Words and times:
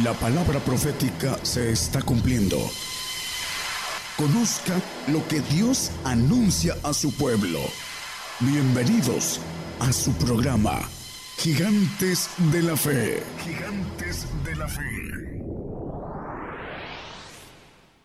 La 0.00 0.14
palabra 0.14 0.58
profética 0.58 1.36
se 1.42 1.70
está 1.70 2.00
cumpliendo. 2.00 2.56
Conozca 4.16 4.80
lo 5.12 5.28
que 5.28 5.40
Dios 5.54 5.92
anuncia 6.02 6.74
a 6.82 6.94
su 6.94 7.14
pueblo. 7.14 7.58
Bienvenidos 8.40 9.38
a 9.80 9.92
su 9.92 10.14
programa, 10.14 10.80
Gigantes 11.36 12.30
de 12.50 12.62
la 12.62 12.74
Fe. 12.74 13.22
Gigantes 13.44 14.26
de 14.42 14.56
la 14.56 14.66
Fe. 14.66 15.42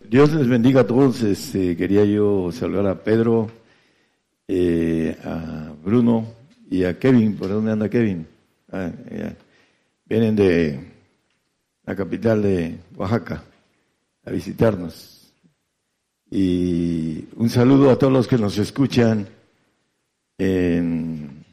Dios 0.09 0.33
les 0.33 0.49
bendiga 0.49 0.81
a 0.81 0.87
todos. 0.87 1.21
Este, 1.21 1.77
quería 1.77 2.03
yo 2.03 2.51
saludar 2.51 2.87
a 2.87 3.01
Pedro, 3.01 3.49
eh, 4.49 5.17
a 5.23 5.71
Bruno 5.85 6.27
y 6.69 6.83
a 6.83 6.99
Kevin. 6.99 7.37
¿Por 7.37 7.47
dónde 7.47 7.71
anda 7.71 7.87
Kevin? 7.87 8.27
Ah, 8.73 8.91
Vienen 10.09 10.35
de 10.35 10.96
la 11.87 11.95
capital 11.95 12.41
de 12.43 12.77
Oaxaca, 12.97 13.41
a 14.25 14.29
visitarnos. 14.29 15.31
Y 16.29 17.23
un 17.37 17.49
saludo 17.49 17.89
a 17.89 17.97
todos 17.97 18.11
los 18.11 18.27
que 18.27 18.37
nos 18.37 18.57
escuchan 18.57 19.25
en 20.37 21.45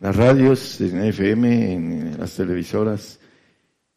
las 0.00 0.16
radios, 0.16 0.80
en 0.80 1.04
FM, 1.04 1.72
en 1.74 2.18
las 2.18 2.34
televisoras, 2.34 3.20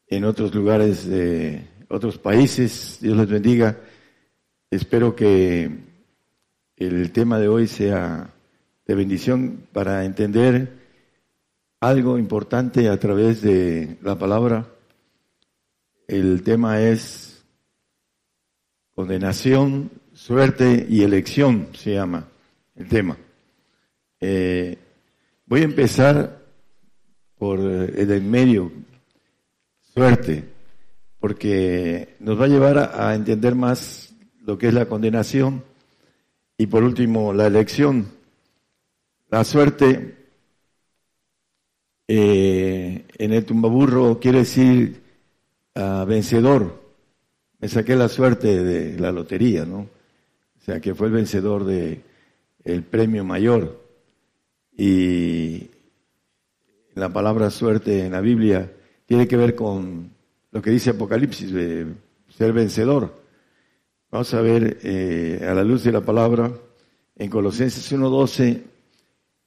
en 0.08 0.26
otros 0.26 0.54
lugares 0.54 1.08
de 1.08 1.66
otros 1.88 2.18
países. 2.18 2.98
Dios 3.00 3.16
les 3.16 3.30
bendiga. 3.30 3.78
Espero 4.70 5.16
que 5.16 5.72
el 6.76 7.12
tema 7.14 7.40
de 7.40 7.48
hoy 7.48 7.68
sea 7.68 8.30
de 8.86 8.94
bendición 8.94 9.68
para 9.72 10.04
entender 10.04 10.74
algo 11.80 12.20
importante 12.20 12.90
a 12.90 13.00
través 13.00 13.42
de 13.42 13.98
la 14.02 14.20
palabra 14.20 14.75
el 16.08 16.44
tema 16.44 16.82
es 16.82 17.44
condenación, 18.94 19.92
suerte 20.14 20.86
y 20.90 21.04
elección, 21.04 21.70
se 21.74 21.94
llama 21.94 22.28
el 22.76 22.88
tema. 22.88 23.18
Eh, 24.20 24.78
voy 25.46 25.62
a 25.62 25.66
empezar 25.66 26.42
por 27.38 27.60
el 27.60 28.12
en 28.12 28.32
medio, 28.32 28.72
suerte, 29.82 30.46
porque 31.20 32.16
nos 32.20 32.40
va 32.40 32.46
a 32.46 32.50
llevar 32.50 32.78
a, 32.78 33.14
entender 33.14 33.56
más 33.56 34.14
lo 34.42 34.58
que 34.58 34.68
es 34.68 34.74
la 34.74 34.86
condenación 34.86 35.64
y 36.58 36.68
por 36.68 36.84
último 36.84 37.34
la 37.34 37.48
elección. 37.48 38.08
La 39.30 39.44
suerte 39.44 40.16
eh, 42.08 43.06
en 43.18 43.34
el 43.34 43.44
tumbaburro 43.44 44.20
quiere 44.20 44.40
decir 44.40 45.05
vencedor. 45.76 46.82
Me 47.60 47.68
saqué 47.68 47.96
la 47.96 48.10
suerte 48.10 48.64
de 48.64 49.00
la 49.00 49.12
lotería, 49.12 49.66
¿no? 49.66 49.80
O 49.80 50.64
sea, 50.66 50.80
que 50.80 50.96
fue 50.96 51.08
el 51.08 51.14
vencedor 51.14 51.64
de 51.66 52.02
premio 52.90 53.24
mayor. 53.24 53.84
Y 54.78 55.70
la 56.96 57.10
palabra 57.10 57.50
suerte 57.50 58.06
en 58.06 58.14
la 58.14 58.22
Biblia 58.22 58.72
tiene 59.06 59.28
que 59.28 59.38
ver 59.38 59.56
con 59.56 60.12
lo 60.52 60.62
que 60.62 60.72
dice 60.72 60.92
Apocalipsis, 60.92 61.52
de 61.52 61.88
ser 62.30 62.54
vencedor. 62.54 63.14
Vamos 64.12 64.34
a 64.34 64.42
ver 64.42 64.80
eh, 64.84 65.46
a 65.48 65.54
la 65.54 65.64
luz 65.64 65.84
de 65.84 65.92
la 65.92 66.02
palabra, 66.02 66.52
en 67.18 67.30
Colosenses 67.30 67.92
1.12 67.92 68.62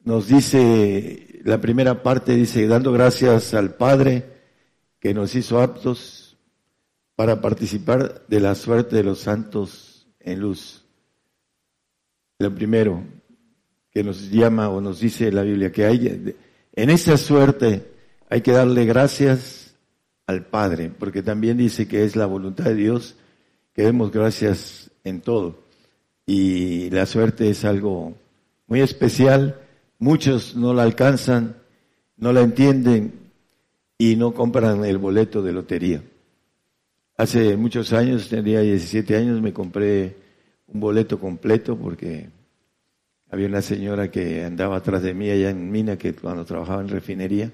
nos 0.04 0.28
dice, 0.28 1.40
la 1.44 1.60
primera 1.60 2.02
parte 2.02 2.34
dice, 2.34 2.66
dando 2.66 2.92
gracias 2.92 3.52
al 3.52 3.74
Padre 3.74 4.37
que 5.00 5.14
nos 5.14 5.34
hizo 5.34 5.60
aptos 5.60 6.36
para 7.16 7.40
participar 7.40 8.24
de 8.28 8.40
la 8.40 8.54
suerte 8.54 8.96
de 8.96 9.04
los 9.04 9.20
santos 9.20 10.06
en 10.20 10.40
luz. 10.40 10.84
Lo 12.38 12.54
primero 12.54 13.02
que 13.90 14.04
nos 14.04 14.30
llama 14.30 14.68
o 14.68 14.80
nos 14.80 15.00
dice 15.00 15.32
la 15.32 15.42
Biblia, 15.42 15.72
que 15.72 15.84
hay, 15.84 16.36
en 16.72 16.90
esa 16.90 17.16
suerte 17.16 17.90
hay 18.28 18.42
que 18.42 18.52
darle 18.52 18.84
gracias 18.84 19.74
al 20.26 20.46
Padre, 20.46 20.92
porque 20.96 21.22
también 21.22 21.56
dice 21.56 21.88
que 21.88 22.04
es 22.04 22.14
la 22.14 22.26
voluntad 22.26 22.66
de 22.66 22.74
Dios 22.74 23.16
que 23.74 23.82
demos 23.82 24.12
gracias 24.12 24.90
en 25.04 25.20
todo. 25.20 25.58
Y 26.26 26.90
la 26.90 27.06
suerte 27.06 27.48
es 27.50 27.64
algo 27.64 28.14
muy 28.66 28.80
especial, 28.80 29.60
muchos 29.98 30.54
no 30.54 30.74
la 30.74 30.82
alcanzan, 30.82 31.56
no 32.16 32.32
la 32.32 32.42
entienden 32.42 33.27
y 33.98 34.14
no 34.14 34.32
compran 34.32 34.84
el 34.84 34.96
boleto 34.96 35.42
de 35.42 35.52
lotería. 35.52 36.02
Hace 37.16 37.56
muchos 37.56 37.92
años, 37.92 38.28
tenía 38.28 38.60
17 38.60 39.16
años, 39.16 39.42
me 39.42 39.52
compré 39.52 40.16
un 40.68 40.78
boleto 40.78 41.18
completo 41.18 41.76
porque 41.76 42.28
había 43.28 43.48
una 43.48 43.60
señora 43.60 44.08
que 44.08 44.44
andaba 44.44 44.76
atrás 44.76 45.02
de 45.02 45.14
mí 45.14 45.28
allá 45.28 45.50
en 45.50 45.70
Mina, 45.70 45.98
que 45.98 46.14
cuando 46.14 46.44
trabajaba 46.44 46.80
en 46.80 46.88
refinería, 46.88 47.50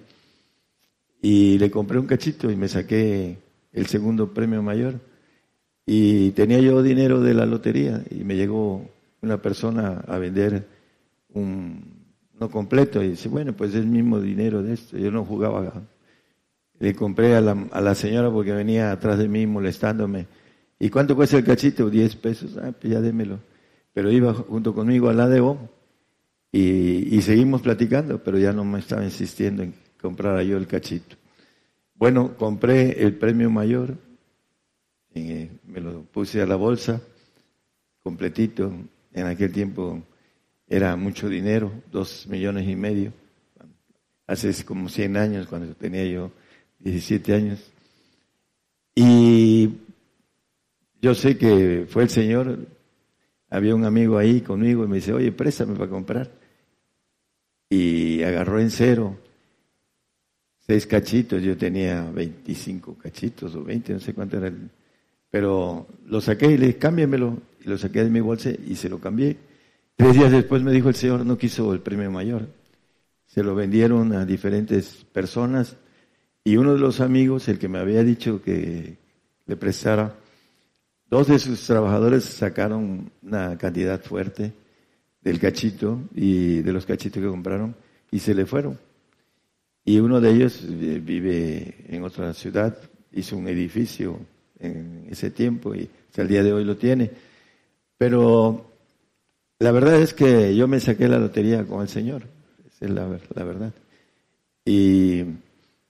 y 1.22 1.56
le 1.56 1.70
compré 1.70 1.98
un 1.98 2.06
cachito 2.06 2.50
y 2.50 2.56
me 2.56 2.68
saqué 2.68 3.38
el 3.72 3.86
segundo 3.86 4.34
premio 4.34 4.62
mayor. 4.62 5.00
Y 5.86 6.32
tenía 6.32 6.58
yo 6.60 6.82
dinero 6.82 7.20
de 7.20 7.32
la 7.32 7.46
lotería 7.46 8.04
y 8.10 8.24
me 8.24 8.36
llegó 8.36 8.86
una 9.22 9.40
persona 9.40 10.04
a 10.06 10.18
vender 10.18 10.66
un 11.32 11.82
no 12.38 12.50
completo 12.50 13.02
y 13.02 13.10
dice, 13.10 13.30
bueno, 13.30 13.54
pues 13.54 13.70
es 13.70 13.76
el 13.76 13.86
mismo 13.86 14.20
dinero 14.20 14.62
de 14.62 14.74
esto. 14.74 14.98
Yo 14.98 15.10
no 15.10 15.24
jugaba 15.24 15.82
le 16.78 16.94
compré 16.94 17.34
a 17.36 17.40
la, 17.40 17.52
a 17.70 17.80
la 17.80 17.94
señora 17.94 18.30
porque 18.30 18.52
venía 18.52 18.92
atrás 18.92 19.18
de 19.18 19.28
mí 19.28 19.46
molestándome. 19.46 20.26
¿Y 20.78 20.90
cuánto 20.90 21.14
cuesta 21.16 21.38
el 21.38 21.44
cachito? 21.44 21.88
Diez 21.88 22.16
pesos. 22.16 22.56
Ah, 22.56 22.72
pues 22.78 22.92
ya 22.92 23.00
démelo. 23.00 23.38
Pero 23.92 24.10
iba 24.10 24.34
junto 24.34 24.74
conmigo 24.74 25.08
al 25.08 25.20
ADO 25.20 25.58
y, 26.50 27.16
y 27.16 27.22
seguimos 27.22 27.62
platicando, 27.62 28.22
pero 28.22 28.38
ya 28.38 28.52
no 28.52 28.64
me 28.64 28.80
estaba 28.80 29.04
insistiendo 29.04 29.62
en 29.62 29.74
comprar 30.00 30.42
yo 30.42 30.56
el 30.56 30.66
cachito. 30.66 31.16
Bueno, 31.94 32.36
compré 32.36 33.02
el 33.02 33.14
premio 33.16 33.50
mayor, 33.50 33.96
y 35.14 35.48
me 35.64 35.80
lo 35.80 36.02
puse 36.02 36.42
a 36.42 36.46
la 36.46 36.56
bolsa, 36.56 37.00
completito. 38.02 38.72
En 39.12 39.26
aquel 39.26 39.52
tiempo 39.52 40.02
era 40.66 40.96
mucho 40.96 41.28
dinero, 41.28 41.72
dos 41.92 42.26
millones 42.26 42.68
y 42.68 42.74
medio. 42.74 43.12
Hace 44.26 44.64
como 44.64 44.88
100 44.88 45.16
años, 45.16 45.46
cuando 45.46 45.74
tenía 45.76 46.04
yo 46.06 46.32
17 46.84 47.34
años. 47.34 47.72
Y 48.94 49.70
yo 51.02 51.14
sé 51.14 51.36
que 51.36 51.86
fue 51.88 52.04
el 52.04 52.10
Señor, 52.10 52.58
había 53.50 53.74
un 53.74 53.84
amigo 53.84 54.18
ahí 54.18 54.40
conmigo 54.40 54.84
y 54.84 54.88
me 54.88 54.96
dice, 54.96 55.12
oye, 55.12 55.32
préstame 55.32 55.74
para 55.74 55.90
comprar. 55.90 56.30
Y 57.68 58.22
agarró 58.22 58.60
en 58.60 58.70
cero 58.70 59.16
seis 60.66 60.86
cachitos, 60.86 61.42
yo 61.42 61.56
tenía 61.56 62.10
25 62.10 62.96
cachitos 62.96 63.54
o 63.54 63.64
20, 63.64 63.94
no 63.94 64.00
sé 64.00 64.14
cuánto 64.14 64.38
era. 64.38 64.52
Pero 65.30 65.86
lo 66.06 66.20
saqué 66.20 66.46
y 66.46 66.58
le 66.58 66.66
dije, 66.68 66.78
cámbiamelo. 66.78 67.38
Y 67.64 67.68
lo 67.68 67.76
saqué 67.76 68.04
de 68.04 68.10
mi 68.10 68.20
bolsa 68.20 68.50
y 68.50 68.74
se 68.76 68.88
lo 68.88 68.98
cambié. 68.98 69.36
Tres 69.96 70.14
días 70.14 70.30
después 70.30 70.62
me 70.62 70.72
dijo 70.72 70.88
el 70.88 70.94
Señor, 70.94 71.26
no 71.26 71.36
quiso 71.36 71.72
el 71.72 71.80
premio 71.80 72.10
mayor. 72.10 72.48
Se 73.26 73.42
lo 73.42 73.54
vendieron 73.54 74.12
a 74.12 74.24
diferentes 74.24 75.04
personas 75.12 75.76
y 76.44 76.56
uno 76.58 76.74
de 76.74 76.78
los 76.78 77.00
amigos, 77.00 77.48
el 77.48 77.58
que 77.58 77.68
me 77.68 77.78
había 77.78 78.04
dicho 78.04 78.42
que 78.42 78.96
le 79.46 79.56
prestara, 79.56 80.14
dos 81.08 81.28
de 81.28 81.38
sus 81.38 81.66
trabajadores 81.66 82.24
sacaron 82.24 83.10
una 83.22 83.56
cantidad 83.56 84.02
fuerte 84.02 84.52
del 85.22 85.40
cachito 85.40 86.00
y 86.14 86.60
de 86.60 86.72
los 86.72 86.84
cachitos 86.84 87.22
que 87.22 87.28
compraron 87.28 87.74
y 88.10 88.18
se 88.18 88.34
le 88.34 88.44
fueron. 88.44 88.78
Y 89.86 89.98
uno 89.98 90.20
de 90.20 90.30
ellos 90.30 90.62
eh, 90.62 91.00
vive 91.02 91.76
en 91.88 92.04
otra 92.04 92.32
ciudad, 92.34 92.76
hizo 93.12 93.36
un 93.36 93.48
edificio 93.48 94.18
en 94.58 95.06
ese 95.10 95.30
tiempo 95.30 95.74
y 95.74 95.88
hasta 96.08 96.22
el 96.22 96.28
día 96.28 96.42
de 96.42 96.52
hoy 96.52 96.64
lo 96.64 96.76
tiene. 96.76 97.10
Pero 97.96 98.70
la 99.58 99.72
verdad 99.72 100.00
es 100.00 100.12
que 100.12 100.54
yo 100.54 100.68
me 100.68 100.80
saqué 100.80 101.08
la 101.08 101.18
lotería 101.18 101.64
con 101.64 101.80
el 101.80 101.88
Señor, 101.88 102.24
esa 102.66 102.84
es 102.84 102.90
la, 102.90 103.18
la 103.34 103.44
verdad. 103.44 103.72
Y 104.64 105.22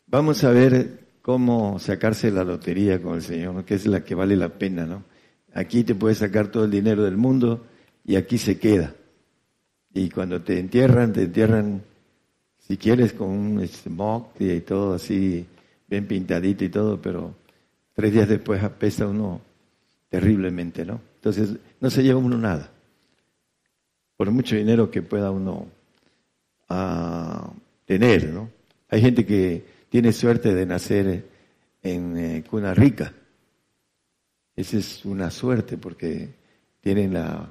Vamos 0.06 0.44
a 0.44 0.50
ver 0.50 1.04
cómo 1.22 1.78
sacarse 1.78 2.30
la 2.30 2.44
lotería 2.44 3.00
con 3.00 3.14
el 3.16 3.22
Señor, 3.22 3.64
que 3.64 3.74
es 3.74 3.86
la 3.86 4.04
que 4.04 4.14
vale 4.14 4.36
la 4.36 4.50
pena, 4.50 4.84
¿no? 4.84 5.04
Aquí 5.54 5.84
te 5.84 5.94
puedes 5.94 6.18
sacar 6.18 6.48
todo 6.48 6.64
el 6.64 6.70
dinero 6.70 7.04
del 7.04 7.16
mundo 7.16 7.64
y 8.04 8.16
aquí 8.16 8.38
se 8.38 8.58
queda. 8.58 8.94
Y 9.94 10.10
cuando 10.10 10.42
te 10.42 10.58
entierran, 10.58 11.12
te 11.12 11.22
entierran, 11.22 11.82
si 12.58 12.76
quieres, 12.76 13.12
con 13.12 13.28
un 13.28 13.66
smoke 13.66 14.40
y 14.40 14.60
todo 14.60 14.94
así, 14.94 15.46
bien 15.86 16.06
pintadito 16.06 16.64
y 16.64 16.68
todo, 16.68 17.00
pero 17.00 17.34
tres 17.94 18.12
días 18.12 18.28
después 18.28 18.62
apesta 18.62 19.06
uno 19.06 19.40
terriblemente, 20.08 20.84
¿no? 20.84 21.00
Entonces, 21.16 21.56
no 21.80 21.88
se 21.88 22.02
lleva 22.02 22.18
uno 22.18 22.36
nada. 22.36 22.70
Por 24.16 24.30
mucho 24.30 24.56
dinero 24.56 24.90
que 24.90 25.02
pueda 25.02 25.30
uno 25.30 25.68
ah, 26.68 27.50
tener, 27.86 28.28
¿no? 28.28 28.50
Hay 28.90 29.00
gente 29.00 29.24
que 29.24 29.73
tiene 29.94 30.12
suerte 30.12 30.52
de 30.52 30.67
nacer 30.67 31.25
en 31.81 32.17
eh, 32.17 32.44
cuna 32.50 32.75
rica. 32.75 33.14
Esa 34.56 34.79
es 34.79 35.05
una 35.05 35.31
suerte 35.31 35.79
porque 35.79 36.31
tienen 36.81 37.14
la 37.14 37.49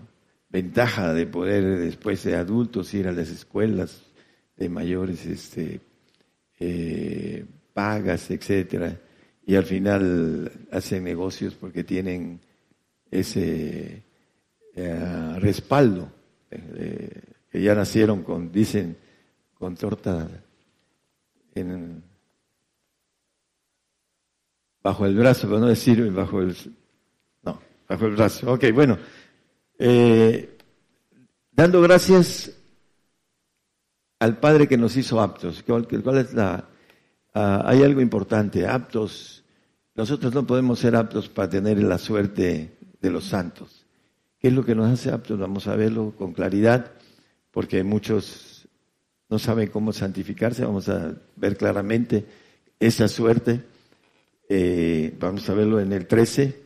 ventaja 0.49 1.13
de 1.13 1.25
poder 1.25 1.79
después 1.79 2.21
de 2.25 2.35
adultos 2.35 2.93
ir 2.93 3.07
a 3.07 3.13
las 3.13 3.29
escuelas 3.29 4.01
de 4.57 4.67
mayores 4.67 5.25
este, 5.25 5.79
eh, 6.59 7.45
pagas, 7.73 8.29
etcétera, 8.29 8.99
y 9.45 9.55
al 9.55 9.63
final 9.63 10.51
hacen 10.69 11.05
negocios 11.05 11.55
porque 11.55 11.85
tienen 11.85 12.41
ese 13.09 14.03
eh, 14.75 15.35
respaldo, 15.39 16.11
que 16.49 17.61
ya 17.61 17.73
nacieron 17.73 18.21
con, 18.21 18.51
dicen, 18.51 18.97
con 19.53 19.77
torta 19.77 20.27
en, 21.55 22.03
bajo 24.83 25.05
el 25.05 25.15
brazo, 25.15 25.47
pero 25.47 25.59
no 25.59 25.67
decir 25.67 26.11
bajo 26.11 26.41
el, 26.41 26.55
no, 27.43 27.59
bajo 27.87 28.05
el 28.05 28.15
brazo. 28.15 28.51
Ok, 28.51 28.65
bueno, 28.73 28.97
eh, 29.79 30.57
dando 31.51 31.81
gracias 31.81 32.51
al 34.19 34.37
Padre 34.37 34.67
que 34.67 34.77
nos 34.77 34.95
hizo 34.97 35.21
aptos. 35.21 35.63
¿Cuál, 35.63 35.87
es 36.17 36.33
la, 36.33 36.67
ah, 37.33 37.63
hay 37.65 37.81
algo 37.83 38.01
importante, 38.01 38.67
aptos. 38.67 39.43
Nosotros 39.95 40.33
no 40.33 40.45
podemos 40.45 40.79
ser 40.79 40.95
aptos 40.95 41.29
para 41.29 41.49
tener 41.49 41.81
la 41.81 41.97
suerte 41.97 42.77
de 42.99 43.09
los 43.11 43.25
santos. 43.25 43.85
¿Qué 44.39 44.49
es 44.49 44.53
lo 44.53 44.65
que 44.65 44.75
nos 44.75 44.91
hace 44.91 45.11
aptos? 45.11 45.39
Vamos 45.39 45.67
a 45.67 45.75
verlo 45.75 46.13
con 46.17 46.33
claridad, 46.33 46.91
porque 47.51 47.83
muchos 47.83 48.67
no 49.29 49.39
saben 49.39 49.69
cómo 49.69 49.93
santificarse. 49.93 50.65
Vamos 50.65 50.89
a 50.89 51.13
ver 51.35 51.55
claramente 51.55 52.25
esa 52.79 53.07
suerte. 53.07 53.72
Eh, 54.49 55.15
vamos 55.19 55.49
a 55.49 55.53
verlo 55.53 55.79
en 55.79 55.93
el 55.93 56.05
13, 56.05 56.59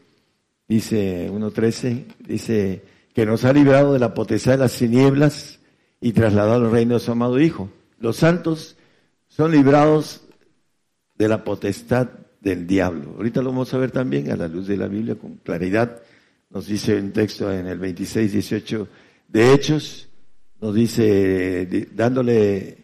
dice 0.68 1.30
1.13, 1.32 2.06
dice 2.20 2.84
que 3.14 3.26
nos 3.26 3.46
ha 3.46 3.54
librado 3.54 3.94
de 3.94 4.00
la 4.00 4.14
potestad 4.14 4.54
de 4.54 4.58
las 4.60 4.78
tinieblas 4.78 5.60
y 6.02 6.12
trasladado 6.12 6.66
al 6.66 6.72
reino 6.72 6.96
de 6.96 7.00
su 7.00 7.12
amado 7.12 7.40
Hijo. 7.40 7.70
Los 8.00 8.18
santos 8.18 8.78
son 9.28 9.52
librados 9.52 10.22
de 11.16 11.28
la 11.28 11.44
potestad 11.44 12.10
del 12.42 12.68
diablo. 12.68 13.16
Ahorita 13.18 13.42
lo 13.42 13.50
vamos 13.50 13.74
a 13.74 13.78
ver 13.78 13.92
también 13.92 14.32
a 14.32 14.36
la 14.36 14.48
luz 14.48 14.68
de 14.68 14.78
la 14.78 14.88
Biblia 14.88 15.16
con 15.16 15.38
claridad. 15.38 16.02
Nos 16.50 16.68
dice 16.68 16.96
un 16.96 17.12
texto 17.12 17.52
en 17.52 17.68
el 17.68 17.80
26, 17.80 18.32
18 18.32 18.88
de 19.28 19.54
Hechos, 19.54 20.08
nos 20.62 20.74
dice, 20.74 21.88
dándole 21.94 22.78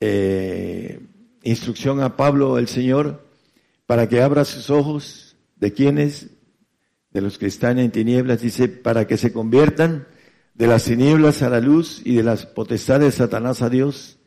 eh, 0.00 1.00
instrucción 1.42 2.00
a 2.00 2.16
Pablo 2.16 2.58
el 2.58 2.68
Señor, 2.68 3.25
para 3.86 4.08
que 4.08 4.20
abra 4.20 4.44
sus 4.44 4.70
ojos 4.70 5.36
de 5.56 5.72
quienes, 5.72 6.30
de 7.10 7.20
los 7.20 7.38
que 7.38 7.46
están 7.46 7.78
en 7.78 7.90
tinieblas, 7.90 8.42
dice, 8.42 8.68
para 8.68 9.06
que 9.06 9.16
se 9.16 9.32
conviertan 9.32 10.06
de 10.54 10.66
las 10.66 10.84
tinieblas 10.84 11.42
a 11.42 11.50
la 11.50 11.60
luz 11.60 12.02
y 12.04 12.16
de 12.16 12.22
las 12.22 12.46
potestades 12.46 13.14
de 13.14 13.18
Satanás 13.18 13.62
a 13.62 13.70
Dios. 13.70 14.18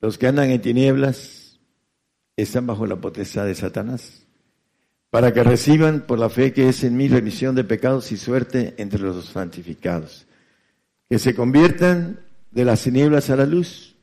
Los 0.00 0.16
que 0.16 0.28
andan 0.28 0.50
en 0.50 0.60
tinieblas 0.60 1.58
están 2.36 2.66
bajo 2.66 2.86
la 2.86 2.96
potestad 2.96 3.46
de 3.46 3.54
Satanás, 3.54 4.26
para 5.10 5.32
que 5.32 5.42
reciban 5.42 6.02
por 6.06 6.18
la 6.18 6.28
fe 6.28 6.52
que 6.52 6.68
es 6.68 6.84
en 6.84 6.96
mí 6.96 7.08
remisión 7.08 7.56
de 7.56 7.64
pecados 7.64 8.12
y 8.12 8.16
suerte 8.16 8.74
entre 8.78 9.00
los 9.00 9.24
santificados. 9.26 10.26
Que 11.08 11.18
se 11.18 11.34
conviertan 11.34 12.20
de 12.52 12.64
las 12.64 12.82
tinieblas 12.82 13.30
a 13.30 13.36
la 13.36 13.46
luz 13.46 13.96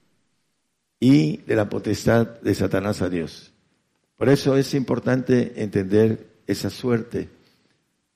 y 0.99 1.37
de 1.37 1.55
la 1.55 1.69
potestad 1.69 2.41
de 2.41 2.55
Satanás 2.55 3.01
a 3.01 3.09
Dios. 3.09 3.54
Por 4.17 4.29
eso 4.29 4.55
es 4.55 4.73
importante 4.73 5.61
entender 5.61 6.25
esa 6.47 6.69
suerte. 6.69 7.29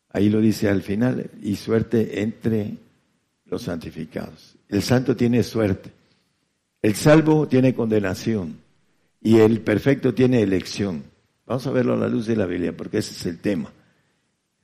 Ahí 0.10 0.30
lo 0.30 0.40
dice 0.40 0.69
al 0.69 0.81
final, 0.81 1.30
y 1.42 1.56
suerte 1.56 2.22
entre 2.22 2.78
los 3.46 3.63
santificados. 3.63 4.56
El 4.69 4.81
santo 4.81 5.16
tiene 5.16 5.44
suerte. 5.44 5.92
El 6.81 6.96
salvo 6.96 7.48
tiene 7.48 7.74
condenación. 7.74 8.57
Y 9.22 9.38
el 9.38 9.60
perfecto 9.62 10.13
tiene 10.13 10.42
elección. 10.42 11.04
Vamos 11.46 11.68
a 11.68 11.72
verlo 11.72 11.94
a 11.94 11.98
la 11.98 12.07
luz 12.07 12.28
de 12.28 12.38
la 12.38 12.45
Biblia, 12.45 12.75
porque 12.75 13.00
ese 13.00 13.12
es 13.12 13.25
el 13.25 13.40
tema. 13.40 13.72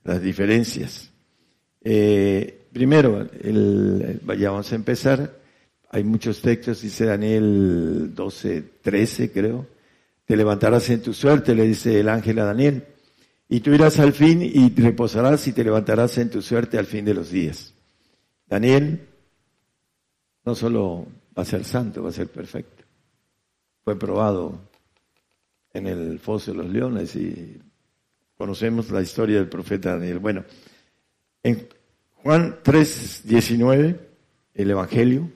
Las 0.04 0.22
diferencias. 0.22 1.10
Eh, 1.84 2.66
primero, 2.72 3.28
el, 3.42 4.20
vamos 4.24 4.72
a 4.72 4.74
empezar. 4.74 5.36
Hay 5.90 6.02
muchos 6.04 6.40
textos, 6.40 6.80
dice 6.80 7.04
Daniel 7.04 8.12
12, 8.14 8.62
13, 8.82 9.30
creo 9.30 9.75
te 10.26 10.36
levantarás 10.36 10.90
en 10.90 11.00
tu 11.00 11.14
suerte, 11.14 11.54
le 11.54 11.66
dice 11.66 12.00
el 12.00 12.08
ángel 12.08 12.38
a 12.40 12.44
Daniel, 12.44 12.84
y 13.48 13.60
tú 13.60 13.72
irás 13.72 13.98
al 14.00 14.12
fin 14.12 14.42
y 14.42 14.68
reposarás 14.74 15.46
y 15.46 15.52
te 15.52 15.64
levantarás 15.64 16.18
en 16.18 16.30
tu 16.30 16.42
suerte 16.42 16.78
al 16.78 16.86
fin 16.86 17.04
de 17.04 17.14
los 17.14 17.30
días. 17.30 17.72
Daniel 18.46 19.08
no 20.44 20.54
solo 20.54 21.06
va 21.36 21.42
a 21.42 21.46
ser 21.46 21.64
santo, 21.64 22.02
va 22.02 22.10
a 22.10 22.12
ser 22.12 22.28
perfecto. 22.28 22.84
Fue 23.84 23.96
probado 23.96 24.58
en 25.72 25.86
el 25.86 26.18
foso 26.18 26.52
de 26.52 26.58
los 26.58 26.68
leones 26.68 27.14
y 27.14 27.60
conocemos 28.36 28.90
la 28.90 29.02
historia 29.02 29.38
del 29.38 29.48
profeta 29.48 29.96
Daniel. 29.96 30.18
Bueno, 30.18 30.44
en 31.42 31.68
Juan 32.14 32.58
3, 32.62 33.22
19, 33.24 34.00
el 34.54 34.70
Evangelio, 34.70 35.30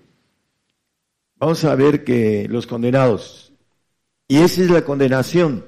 vamos 1.37 1.63
a 1.65 1.75
ver 1.77 2.03
que 2.03 2.49
los 2.49 2.67
condenados, 2.67 3.50
y 4.31 4.37
esa 4.37 4.63
es 4.63 4.71
la 4.71 4.85
condenación, 4.85 5.65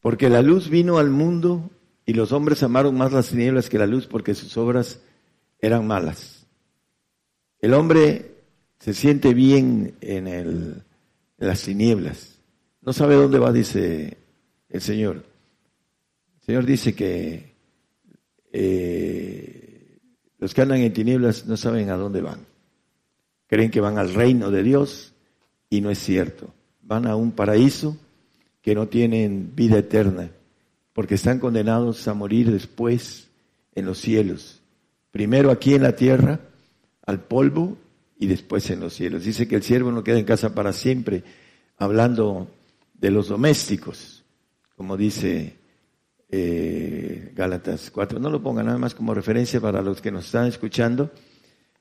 porque 0.00 0.30
la 0.30 0.40
luz 0.40 0.70
vino 0.70 0.96
al 0.96 1.10
mundo 1.10 1.68
y 2.06 2.14
los 2.14 2.32
hombres 2.32 2.62
amaron 2.62 2.96
más 2.96 3.12
las 3.12 3.28
tinieblas 3.28 3.68
que 3.68 3.76
la 3.76 3.86
luz 3.86 4.06
porque 4.06 4.34
sus 4.34 4.56
obras 4.56 5.00
eran 5.58 5.86
malas. 5.86 6.46
El 7.60 7.74
hombre 7.74 8.36
se 8.78 8.94
siente 8.94 9.34
bien 9.34 9.96
en, 10.00 10.82
las 11.36 11.62
tinieblas. 11.62 12.38
No 12.80 12.94
sabe 12.94 13.16
dónde 13.16 13.38
va, 13.38 13.52
dice 13.52 14.16
el 14.70 14.80
Señor. 14.80 15.16
El 15.16 16.46
Señor 16.46 16.64
dice 16.64 16.94
que 16.94 17.52
eh, 18.50 19.98
los 20.38 20.54
que 20.54 20.62
andan 20.62 20.78
en 20.78 20.94
tinieblas 20.94 21.44
no 21.44 21.58
saben 21.58 21.90
a 21.90 21.98
dónde 21.98 22.22
van. 22.22 22.46
Creen 23.46 23.70
que 23.70 23.82
van 23.82 23.98
al 23.98 24.14
reino 24.14 24.50
de 24.50 24.62
Dios 24.62 25.12
y 25.68 25.82
no 25.82 25.90
es 25.90 25.98
cierto 25.98 26.54
van 26.82 27.06
a 27.06 27.16
un 27.16 27.32
paraíso 27.32 27.96
que 28.60 28.74
no 28.74 28.88
tienen 28.88 29.52
vida 29.54 29.78
eterna, 29.78 30.30
porque 30.92 31.14
están 31.14 31.38
condenados 31.38 32.06
a 32.08 32.14
morir 32.14 32.50
después 32.50 33.28
en 33.74 33.86
los 33.86 33.98
cielos. 33.98 34.60
Primero 35.10 35.50
aquí 35.50 35.74
en 35.74 35.82
la 35.82 35.96
tierra, 35.96 36.40
al 37.04 37.20
polvo, 37.20 37.76
y 38.22 38.28
después 38.28 38.70
en 38.70 38.78
los 38.78 38.94
cielos. 38.94 39.24
Dice 39.24 39.48
que 39.48 39.56
el 39.56 39.64
siervo 39.64 39.90
no 39.90 40.04
queda 40.04 40.16
en 40.16 40.24
casa 40.24 40.54
para 40.54 40.72
siempre, 40.72 41.24
hablando 41.76 42.46
de 42.94 43.10
los 43.10 43.26
domésticos, 43.26 44.22
como 44.76 44.96
dice 44.96 45.56
eh, 46.28 47.32
Gálatas 47.34 47.90
4. 47.90 48.20
No 48.20 48.30
lo 48.30 48.40
ponga 48.40 48.62
nada 48.62 48.78
más 48.78 48.94
como 48.94 49.12
referencia 49.12 49.60
para 49.60 49.82
los 49.82 50.00
que 50.00 50.12
nos 50.12 50.26
están 50.26 50.46
escuchando. 50.46 51.10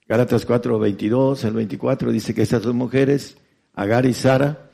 Gálatas 0.07 0.43
4, 0.47 0.79
22 0.79 1.45
al 1.45 1.53
24 1.53 2.11
dice 2.11 2.33
que 2.33 2.41
estas 2.41 2.63
dos 2.63 2.73
mujeres, 2.73 3.37
Agar 3.75 4.07
y 4.07 4.15
Sara, 4.15 4.70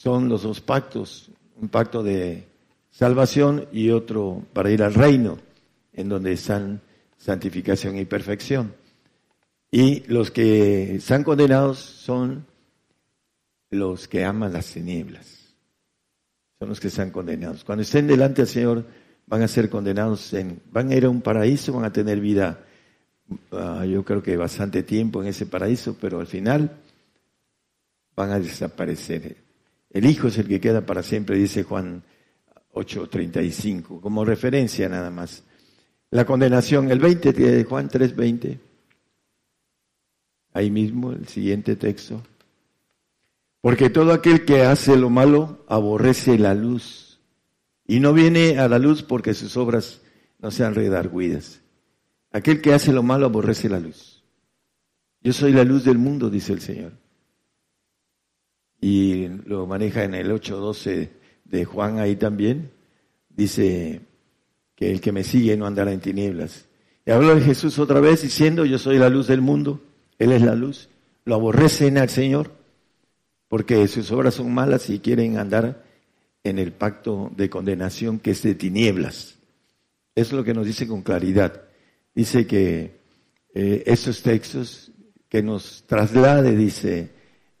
son 0.00 0.28
los 0.28 0.44
dos 0.44 0.60
pactos, 0.60 1.28
un 1.60 1.68
pacto 1.68 2.04
de 2.04 2.46
salvación 2.90 3.66
y 3.72 3.90
otro 3.90 4.44
para 4.52 4.70
ir 4.70 4.82
al 4.84 4.94
reino, 4.94 5.38
en 5.92 6.08
donde 6.08 6.32
están 6.32 6.80
santificación 7.16 7.98
y 7.98 8.04
perfección. 8.04 8.74
Y 9.72 10.04
los 10.06 10.30
que 10.30 10.94
están 10.96 11.24
condenados 11.24 11.78
son 11.78 12.46
los 13.70 14.06
que 14.06 14.24
aman 14.24 14.52
las 14.52 14.72
tinieblas. 14.72 15.56
Son 16.60 16.68
los 16.68 16.78
que 16.78 16.88
están 16.88 17.10
condenados. 17.10 17.64
Cuando 17.64 17.82
estén 17.82 18.06
delante 18.06 18.42
del 18.42 18.48
Señor 18.48 18.86
van 19.26 19.42
a 19.42 19.48
ser 19.48 19.68
condenados, 19.68 20.32
en, 20.32 20.62
van 20.70 20.92
a 20.92 20.94
ir 20.94 21.06
a 21.06 21.10
un 21.10 21.22
paraíso, 21.22 21.72
van 21.72 21.84
a 21.84 21.92
tener 21.92 22.20
vida, 22.20 22.64
ah, 23.50 23.84
yo 23.84 24.04
creo 24.04 24.22
que 24.22 24.36
bastante 24.36 24.84
tiempo 24.84 25.20
en 25.22 25.28
ese 25.28 25.46
paraíso, 25.46 25.96
pero 26.00 26.20
al 26.20 26.28
final 26.28 26.70
van 28.14 28.30
a 28.30 28.38
desaparecer. 28.38 29.47
El 29.90 30.06
Hijo 30.06 30.28
es 30.28 30.38
el 30.38 30.48
que 30.48 30.60
queda 30.60 30.84
para 30.84 31.02
siempre, 31.02 31.36
dice 31.36 31.62
Juan 31.62 32.02
8:35, 32.72 34.00
como 34.00 34.24
referencia 34.24 34.88
nada 34.88 35.10
más. 35.10 35.44
La 36.10 36.24
condenación, 36.24 36.90
el 36.90 36.98
20 36.98 37.32
de 37.32 37.64
Juan 37.64 37.88
3:20, 37.88 38.58
ahí 40.52 40.70
mismo 40.70 41.12
el 41.12 41.26
siguiente 41.28 41.76
texto. 41.76 42.22
Porque 43.60 43.90
todo 43.90 44.12
aquel 44.12 44.44
que 44.44 44.62
hace 44.62 44.96
lo 44.96 45.10
malo 45.10 45.64
aborrece 45.68 46.38
la 46.38 46.54
luz 46.54 47.20
y 47.86 48.00
no 48.00 48.12
viene 48.12 48.58
a 48.58 48.68
la 48.68 48.78
luz 48.78 49.02
porque 49.02 49.34
sus 49.34 49.56
obras 49.56 50.02
no 50.38 50.50
sean 50.50 50.74
redarguidas. 50.74 51.60
Aquel 52.30 52.60
que 52.60 52.72
hace 52.72 52.92
lo 52.92 53.02
malo 53.02 53.26
aborrece 53.26 53.68
la 53.68 53.80
luz. 53.80 54.22
Yo 55.22 55.32
soy 55.32 55.52
la 55.52 55.64
luz 55.64 55.84
del 55.84 55.98
mundo, 55.98 56.30
dice 56.30 56.52
el 56.52 56.60
Señor 56.60 56.92
y 58.80 59.28
lo 59.44 59.66
maneja 59.66 60.04
en 60.04 60.14
el 60.14 60.30
8.12 60.30 61.10
de 61.44 61.64
Juan 61.64 61.98
ahí 61.98 62.16
también, 62.16 62.70
dice 63.28 64.00
que 64.74 64.90
el 64.90 65.00
que 65.00 65.12
me 65.12 65.24
sigue 65.24 65.56
no 65.56 65.66
andará 65.66 65.92
en 65.92 66.00
tinieblas. 66.00 66.66
Y 67.04 67.10
habló 67.10 67.34
de 67.34 67.40
Jesús 67.40 67.78
otra 67.78 68.00
vez 68.00 68.22
diciendo, 68.22 68.64
yo 68.64 68.78
soy 68.78 68.98
la 68.98 69.08
luz 69.08 69.26
del 69.26 69.40
mundo, 69.40 69.80
Él 70.18 70.32
es 70.32 70.42
la 70.42 70.54
luz. 70.54 70.88
Lo 71.24 71.34
aborrecen 71.34 71.98
al 71.98 72.10
Señor 72.10 72.52
porque 73.48 73.88
sus 73.88 74.10
obras 74.12 74.34
son 74.34 74.52
malas 74.52 74.90
y 74.90 75.00
quieren 75.00 75.38
andar 75.38 75.84
en 76.44 76.58
el 76.58 76.72
pacto 76.72 77.32
de 77.36 77.50
condenación 77.50 78.18
que 78.18 78.32
es 78.32 78.42
de 78.42 78.54
tinieblas. 78.54 79.38
Es 80.14 80.32
lo 80.32 80.44
que 80.44 80.54
nos 80.54 80.66
dice 80.66 80.86
con 80.86 81.02
claridad. 81.02 81.62
Dice 82.14 82.46
que 82.46 82.98
eh, 83.54 83.82
esos 83.86 84.22
textos 84.22 84.92
que 85.28 85.42
nos 85.42 85.84
traslade, 85.86 86.56
dice, 86.56 87.10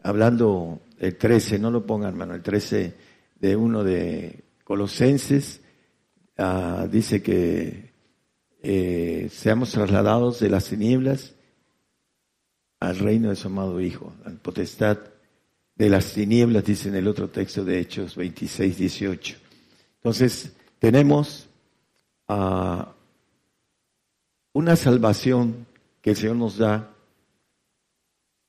hablando 0.02 0.80
el 0.98 1.16
13, 1.16 1.58
no 1.58 1.70
lo 1.70 1.86
pongan, 1.86 2.10
hermano, 2.10 2.34
el 2.34 2.42
13 2.42 2.94
de 3.40 3.56
uno 3.56 3.84
de 3.84 4.44
Colosenses, 4.64 5.60
ah, 6.36 6.86
dice 6.90 7.22
que 7.22 7.92
eh, 8.62 9.28
seamos 9.30 9.70
trasladados 9.70 10.40
de 10.40 10.50
las 10.50 10.64
tinieblas 10.68 11.34
al 12.80 12.98
reino 12.98 13.30
de 13.30 13.36
su 13.36 13.48
amado 13.48 13.80
Hijo, 13.80 14.12
a 14.24 14.30
la 14.30 14.36
potestad 14.36 14.98
de 15.74 15.88
las 15.88 16.12
tinieblas, 16.12 16.64
dice 16.64 16.88
en 16.88 16.96
el 16.96 17.06
otro 17.06 17.28
texto 17.28 17.64
de 17.64 17.78
Hechos 17.78 18.16
26, 18.16 18.76
18. 18.78 19.36
Entonces, 19.96 20.52
tenemos 20.80 21.48
ah, 22.26 22.94
una 24.52 24.74
salvación 24.74 25.66
que 26.02 26.10
el 26.10 26.16
Señor 26.16 26.36
nos 26.36 26.58
da. 26.58 26.94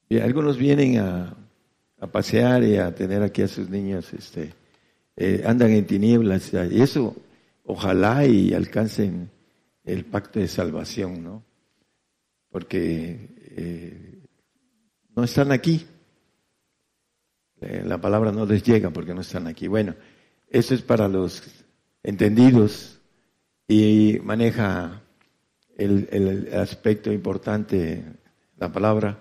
Algunos 0.09 0.57
vienen 0.57 0.97
a, 0.97 1.38
pasear 2.07 2.63
y 2.63 2.77
a 2.77 2.93
tener 2.93 3.21
aquí 3.21 3.41
a 3.41 3.47
sus 3.47 3.69
niños, 3.69 4.13
este, 4.13 4.53
eh, 5.15 5.43
andan 5.45 5.71
en 5.71 5.85
tinieblas, 5.85 6.51
y 6.53 6.81
eso 6.81 7.15
ojalá 7.65 8.25
y 8.25 8.53
alcancen 8.53 9.29
el 9.83 10.05
pacto 10.05 10.39
de 10.39 10.47
salvación, 10.47 11.23
¿no? 11.23 11.43
Porque 12.49 13.29
eh, 13.55 14.23
no 15.15 15.23
están 15.23 15.51
aquí. 15.51 15.85
Eh, 17.61 17.83
la 17.85 17.99
palabra 17.99 18.31
no 18.31 18.45
les 18.45 18.63
llega 18.63 18.89
porque 18.89 19.13
no 19.13 19.21
están 19.21 19.47
aquí. 19.47 19.67
Bueno, 19.67 19.95
eso 20.49 20.73
es 20.73 20.81
para 20.81 21.07
los 21.07 21.43
entendidos 22.03 22.99
y 23.67 24.19
maneja 24.23 25.01
el, 25.77 26.49
aspecto 26.53 27.11
importante, 27.11 28.03
la 28.57 28.71
palabra, 28.71 29.19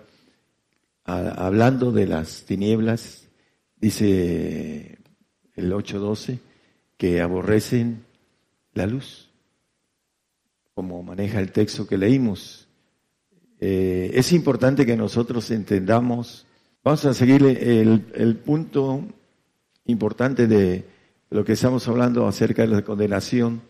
hablando 1.08 1.92
de 1.92 2.06
las 2.06 2.44
tinieblas, 2.44 3.28
dice 3.76 4.98
el 5.54 5.72
8.12, 5.72 6.38
que 6.96 7.20
aborrecen 7.20 8.04
la 8.74 8.86
luz, 8.86 9.30
como 10.74 11.02
maneja 11.02 11.40
el 11.40 11.52
texto 11.52 11.86
que 11.86 11.98
leímos. 11.98 12.68
Eh, 13.60 14.10
es 14.14 14.32
importante 14.32 14.86
que 14.86 14.96
nosotros 14.96 15.50
entendamos, 15.50 16.46
vamos 16.84 17.04
a 17.04 17.14
seguir 17.14 17.42
el, 17.44 18.06
el 18.14 18.36
punto 18.36 19.04
importante 19.86 20.46
de 20.46 20.84
lo 21.30 21.44
que 21.44 21.52
estamos 21.52 21.88
hablando 21.88 22.26
acerca 22.26 22.62
de 22.62 22.68
la 22.68 22.82
condenación 22.82 23.62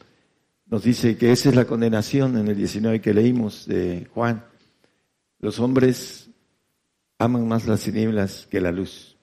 nos 0.70 0.82
dice 0.82 1.16
que 1.16 1.32
esa 1.32 1.48
es 1.48 1.54
la 1.54 1.64
condenación 1.64 2.36
en 2.36 2.48
el 2.48 2.56
19 2.56 3.00
que 3.00 3.14
leímos 3.14 3.66
de 3.66 4.06
Juan. 4.12 4.44
Los 5.40 5.60
hombres 5.60 6.27
aman 7.18 7.48
más 7.48 7.66
las 7.66 7.82
tinieblas 7.82 8.46
que 8.50 8.60
la 8.60 8.72
luz. 8.72 9.16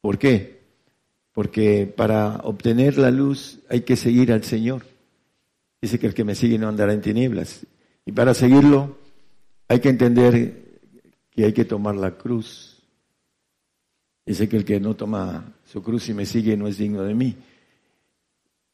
¿Por 0.00 0.18
qué? 0.18 0.62
Porque 1.32 1.86
para 1.86 2.36
obtener 2.44 2.98
la 2.98 3.10
luz 3.10 3.60
hay 3.68 3.82
que 3.82 3.96
seguir 3.96 4.32
al 4.32 4.44
Señor. 4.44 4.84
Dice 5.80 5.98
que 5.98 6.06
el 6.06 6.14
que 6.14 6.24
me 6.24 6.34
sigue 6.34 6.58
no 6.58 6.68
andará 6.68 6.92
en 6.92 7.02
tinieblas. 7.02 7.66
Y 8.06 8.12
para 8.12 8.34
seguirlo 8.34 8.98
hay 9.68 9.80
que 9.80 9.88
entender 9.88 10.80
que 11.30 11.44
hay 11.44 11.52
que 11.52 11.64
tomar 11.64 11.96
la 11.96 12.12
cruz. 12.12 12.82
Dice 14.26 14.48
que 14.48 14.56
el 14.56 14.64
que 14.64 14.80
no 14.80 14.94
toma 14.94 15.52
su 15.66 15.82
cruz 15.82 16.08
y 16.08 16.14
me 16.14 16.24
sigue 16.24 16.56
no 16.56 16.66
es 16.66 16.78
digno 16.78 17.02
de 17.02 17.14
mí. 17.14 17.36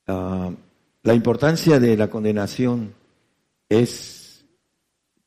Ah, 0.07 0.52
la 1.02 1.14
importancia 1.14 1.80
de 1.80 1.97
la 1.97 2.11
condenación 2.11 2.95
es 3.69 4.45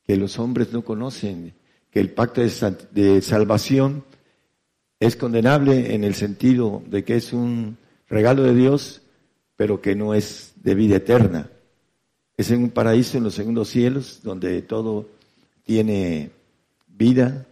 que 0.06 0.16
los 0.16 0.38
hombres 0.38 0.72
no 0.72 0.84
conocen 0.84 1.54
que 1.94 2.00
el 2.00 2.10
pacto 2.10 2.42
de 2.42 3.22
salvación 3.22 4.02
es 4.98 5.14
condenable 5.14 5.94
en 5.94 6.02
el 6.02 6.16
sentido 6.16 6.82
de 6.86 7.04
que 7.04 7.14
es 7.14 7.32
un 7.32 7.78
regalo 8.08 8.42
de 8.42 8.52
Dios, 8.54 9.02
pero 9.54 9.80
que 9.80 9.94
no 9.94 10.12
es 10.12 10.54
de 10.56 10.74
vida 10.74 10.96
eterna. 10.96 11.50
Es 12.36 12.50
en 12.50 12.64
un 12.64 12.70
paraíso 12.70 13.16
en 13.16 13.22
los 13.22 13.34
segundos 13.34 13.68
cielos 13.68 14.20
donde 14.24 14.60
todo 14.62 15.08
tiene 15.62 16.32
vida 16.88 17.46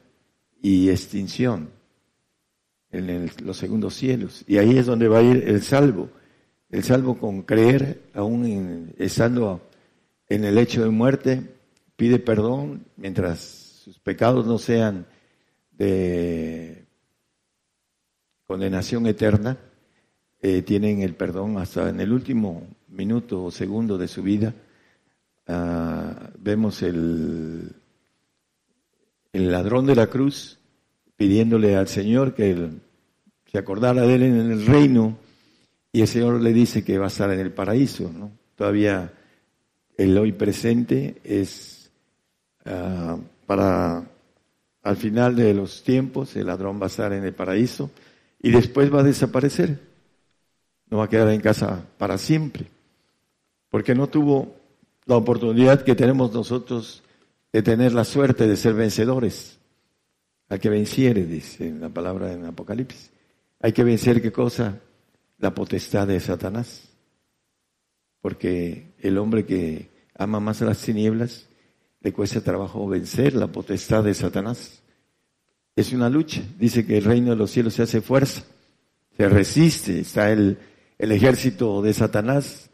y 0.61 0.91
extinción 0.91 1.71
en 2.91 3.31
los 3.45 3.57
segundos 3.57 3.95
cielos. 3.95 4.45
Y 4.49 4.59
ahí 4.59 4.77
es 4.77 4.87
donde 4.87 5.07
va 5.07 5.21
a 5.21 5.23
ir 5.23 5.45
el 5.47 5.63
salvo 5.63 6.11
el 6.73 6.83
salvo 6.83 7.19
con 7.19 7.43
creer, 7.43 8.01
aún 8.15 8.93
estando 8.99 9.61
en 10.29 10.45
el 10.45 10.57
hecho 10.57 10.83
de 10.83 10.89
muerte, 10.89 11.43
pide 11.97 12.19
perdón 12.19 12.87
mientras 12.97 13.62
sus 13.83 13.99
pecados 13.99 14.47
no 14.47 14.59
sean 14.59 15.07
de 15.73 16.87
condenación 18.47 19.07
eterna, 19.07 19.59
eh, 20.41 20.63
tienen 20.63 21.03
el 21.03 21.17
perdón 21.17 21.59
hasta 21.59 21.89
en 21.89 21.99
el 22.01 22.13
último 22.13 22.69
minuto 22.89 23.45
o 23.45 23.51
segundo 23.51 23.99
de 23.99 24.07
su 24.07 24.23
vida. 24.23 24.55
Ah, 25.49 26.31
vemos 26.39 26.83
el, 26.83 27.73
el 29.33 29.51
ladrón 29.51 29.87
de 29.87 29.97
la 29.97 30.07
cruz 30.07 30.61
pidiéndole 31.17 31.75
al 31.75 31.89
Señor 31.89 32.35
que 32.35 32.69
se 33.47 33.59
acordara 33.59 34.03
de 34.03 34.15
él 34.15 34.23
en 34.23 34.53
el 34.53 34.65
reino 34.65 35.19
y 35.91 36.03
el 36.03 36.09
Señor 36.09 36.41
le 36.41 36.53
dice 36.53 36.85
que 36.85 36.99
va 36.99 37.07
a 37.07 37.09
estar 37.09 37.33
en 37.33 37.41
el 37.41 37.51
paraíso, 37.51 38.13
¿no? 38.13 38.31
Todavía 38.55 39.13
el 39.97 40.17
hoy 40.17 40.31
presente 40.31 41.21
es 41.25 41.91
ah, 42.65 43.19
para 43.47 44.05
al 44.83 44.97
final 44.97 45.37
de 45.37 45.55
los 45.55 45.83
tiempos 45.83 46.35
el 46.37 46.47
ladrón 46.47 46.81
va 46.81 46.85
a 46.85 46.89
estar 46.89 47.13
en 47.13 47.25
el 47.25 47.35
paraíso 47.35 47.91
y 48.41 48.51
después 48.51 48.93
va 48.93 49.01
a 49.01 49.05
desaparecer. 49.05 49.79
No 50.89 50.99
va 50.99 51.05
a 51.05 51.09
quedar 51.09 51.29
en 51.29 51.41
casa 51.41 51.87
para 51.97 52.19
siempre, 52.19 52.67
porque 53.71 53.95
no 53.95 54.09
tuvo 54.09 54.55
la 55.07 55.17
oportunidad 55.17 55.83
que 55.83 55.95
tenemos 55.95 56.33
nosotros 56.33 57.03
de 57.53 57.63
tener 57.63 57.93
la 57.93 58.05
suerte 58.05 58.47
de 58.47 58.57
ser 58.57 58.75
vencedores. 58.75 59.59
Al 60.49 60.61
que 60.61 60.69
venciere, 60.69 61.25
dice 61.25 61.71
la 61.71 61.89
palabra 61.89 62.33
en 62.33 62.45
Apocalipsis. 62.45 63.11
Hay 63.61 63.73
que 63.73 63.85
vencer 63.85 64.21
qué 64.21 64.31
cosa? 64.33 64.79
la 65.43 65.53
potestad 65.53 66.07
de 66.07 66.21
Satanás. 66.21 66.89
Porque 68.23 68.95
el 69.01 69.19
hombre 69.19 69.45
que 69.45 69.91
ama 70.17 70.41
más 70.41 70.61
las 70.63 70.81
tinieblas, 70.81 71.49
le 72.03 72.13
cuesta 72.13 72.41
trabajo 72.41 72.87
vencer 72.89 73.35
la 73.35 73.47
potestad 73.47 74.05
de 74.05 74.15
Satanás. 74.15 74.83
Es 75.77 75.93
una 75.93 76.11
lucha. 76.11 76.43
Dice 76.59 76.85
que 76.85 76.99
el 76.99 77.05
reino 77.05 77.31
de 77.31 77.37
los 77.37 77.51
cielos 77.51 77.75
se 77.75 77.83
hace 77.83 78.01
fuerza, 78.01 78.43
se 79.17 79.29
resiste. 79.29 80.01
Está 80.01 80.31
el, 80.31 80.59
el 80.99 81.13
ejército 81.13 81.81
de 81.81 81.95
Satanás 81.95 82.71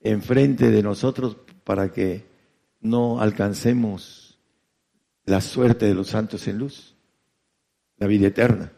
enfrente 0.00 0.70
de 0.70 0.82
nosotros 0.82 1.36
para 1.64 1.92
que 1.92 2.24
no 2.80 3.20
alcancemos 3.20 4.38
la 5.24 5.40
suerte 5.40 5.86
de 5.86 5.94
los 5.94 6.08
santos 6.08 6.46
en 6.48 6.58
luz, 6.58 6.94
la 7.98 8.06
vida 8.06 8.28
eterna. 8.28 8.72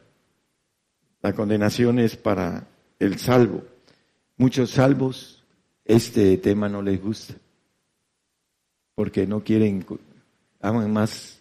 La 1.23 1.35
condenación 1.35 1.99
es 1.99 2.17
para 2.17 2.67
el 2.99 3.19
salvo. 3.19 3.63
Muchos 4.39 4.71
salvos 4.71 5.45
este 5.85 6.37
tema 6.39 6.69
no 6.69 6.83
les 6.83 7.01
gusta, 7.03 7.35
porque 8.95 9.27
no 9.27 9.43
quieren, 9.43 9.85
aman 10.61 10.93
más 10.93 11.41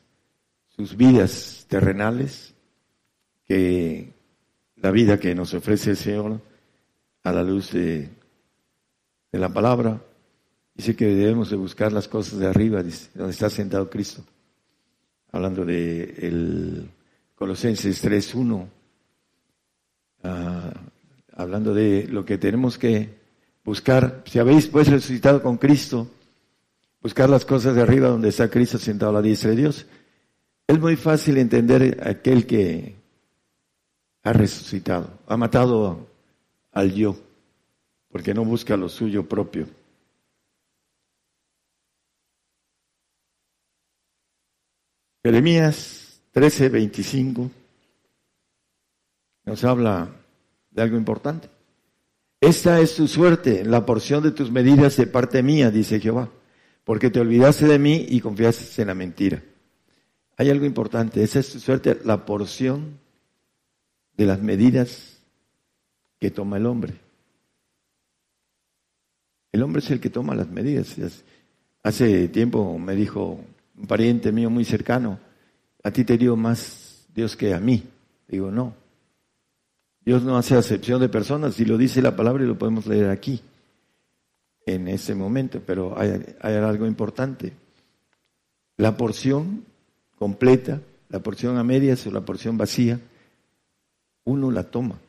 sus 0.69 0.95
vidas 0.95 1.65
terrenales 1.67 2.53
que 3.45 4.13
la 4.77 4.91
vida 4.91 5.19
que 5.19 5.35
nos 5.35 5.53
ofrece 5.53 5.91
el 5.91 5.97
Señor 5.97 6.41
a 7.23 7.31
la 7.31 7.43
luz 7.43 7.71
de, 7.71 8.09
la 9.31 9.49
palabra. 9.49 10.01
Dice 10.73 10.95
que 10.95 11.07
debemos 11.07 11.49
de 11.49 11.57
buscar 11.57 11.91
las 11.91 12.07
cosas 12.07 12.39
de 12.39 12.47
arriba, 12.47 12.81
donde 13.13 13.31
está 13.31 13.49
sentado 13.49 13.89
Cristo. 13.89 14.23
Hablando 15.31 15.65
de 15.65 16.87
Colosenses 17.35 18.03
3.1, 18.03 18.67
hablando 21.33 21.73
de 21.73 22.07
lo 22.07 22.23
que 22.25 22.37
tenemos 22.37 22.77
que 22.77 23.09
buscar. 23.63 24.23
Si 24.25 24.39
habéis 24.39 24.67
pues 24.67 24.87
resucitado 24.87 25.41
con 25.41 25.57
Cristo, 25.57 26.07
buscar 27.01 27.29
las 27.29 27.45
cosas 27.45 27.75
de 27.75 27.81
arriba 27.81 28.09
donde 28.09 28.29
está 28.29 28.49
Cristo 28.49 28.77
sentado 28.77 29.11
a 29.11 29.15
la 29.15 29.21
diestra 29.21 29.51
de 29.51 29.55
Dios. 29.55 29.85
Es 30.67 30.79
muy 30.79 30.95
fácil 30.95 31.37
entender 31.37 32.01
aquel 32.05 32.45
que 32.45 32.95
ha 34.23 34.33
resucitado, 34.33 35.19
ha 35.27 35.37
matado 35.37 36.07
al 36.71 36.93
yo, 36.93 37.15
porque 38.09 38.33
no 38.33 38.45
busca 38.45 38.77
lo 38.77 38.89
suyo 38.89 39.27
propio. 39.27 39.67
Jeremías 45.23 46.21
13, 46.31 46.69
25 46.69 47.51
nos 49.45 49.63
habla 49.63 50.09
de 50.69 50.81
algo 50.81 50.97
importante. 50.97 51.49
Esta 52.39 52.79
es 52.79 52.95
tu 52.95 53.07
suerte, 53.07 53.65
la 53.65 53.85
porción 53.85 54.23
de 54.23 54.31
tus 54.31 54.51
medidas 54.51 54.95
de 54.95 55.07
parte 55.07 55.43
mía, 55.43 55.71
dice 55.71 55.99
Jehová, 55.99 56.29
porque 56.89 57.11
te 57.11 57.19
olvidaste 57.19 57.67
de 57.67 57.77
mí 57.77 58.07
y 58.09 58.19
confiaste 58.19 58.81
en 58.81 58.87
la 58.87 58.95
mentira. 58.95 59.43
Hay 60.37 60.49
algo 60.49 60.65
importante, 60.65 61.21
esa 61.21 61.37
es 61.37 61.45
suerte, 61.45 61.99
la 62.03 62.25
porción 62.25 62.97
de 64.17 64.25
las 64.25 64.41
medidas 64.41 65.19
que 66.19 66.31
toma 66.31 66.57
el 66.57 66.65
hombre. 66.65 66.95
El 69.51 69.61
hombre 69.61 69.83
es 69.83 69.91
el 69.91 69.99
que 69.99 70.09
toma 70.09 70.33
las 70.33 70.49
medidas. 70.49 70.95
Hace 71.83 72.27
tiempo 72.29 72.79
me 72.79 72.95
dijo 72.95 73.39
un 73.77 73.85
pariente 73.85 74.31
mío 74.31 74.49
muy 74.49 74.65
cercano, 74.65 75.19
a 75.83 75.91
ti 75.91 76.03
te 76.03 76.17
dio 76.17 76.35
más 76.35 77.05
Dios 77.13 77.35
que 77.35 77.53
a 77.53 77.59
mí. 77.59 77.83
Digo, 78.27 78.49
no. 78.49 78.73
Dios 80.03 80.23
no 80.23 80.37
hace 80.37 80.55
acepción 80.55 80.99
de 80.99 81.09
personas, 81.09 81.53
si 81.53 81.65
lo 81.65 81.77
dice 81.77 82.01
la 82.01 82.15
palabra 82.15 82.43
y 82.43 82.47
lo 82.47 82.57
podemos 82.57 82.87
leer 82.87 83.11
aquí, 83.11 83.43
en 84.65 84.87
ese 84.87 85.15
momento, 85.15 85.61
pero 85.65 85.97
hay, 85.97 86.23
algo 86.41 86.85
importante. 86.85 87.53
La 88.77 88.95
porción 88.95 89.65
completa, 90.17 90.81
la 91.09 91.19
porción 91.19 91.57
a 91.57 91.63
medias 91.63 92.05
o 92.07 92.11
la 92.11 92.21
porción 92.21 92.57
vacía, 92.57 92.99
uno 94.25 94.51
la 94.51 94.63
toma. 94.63 94.99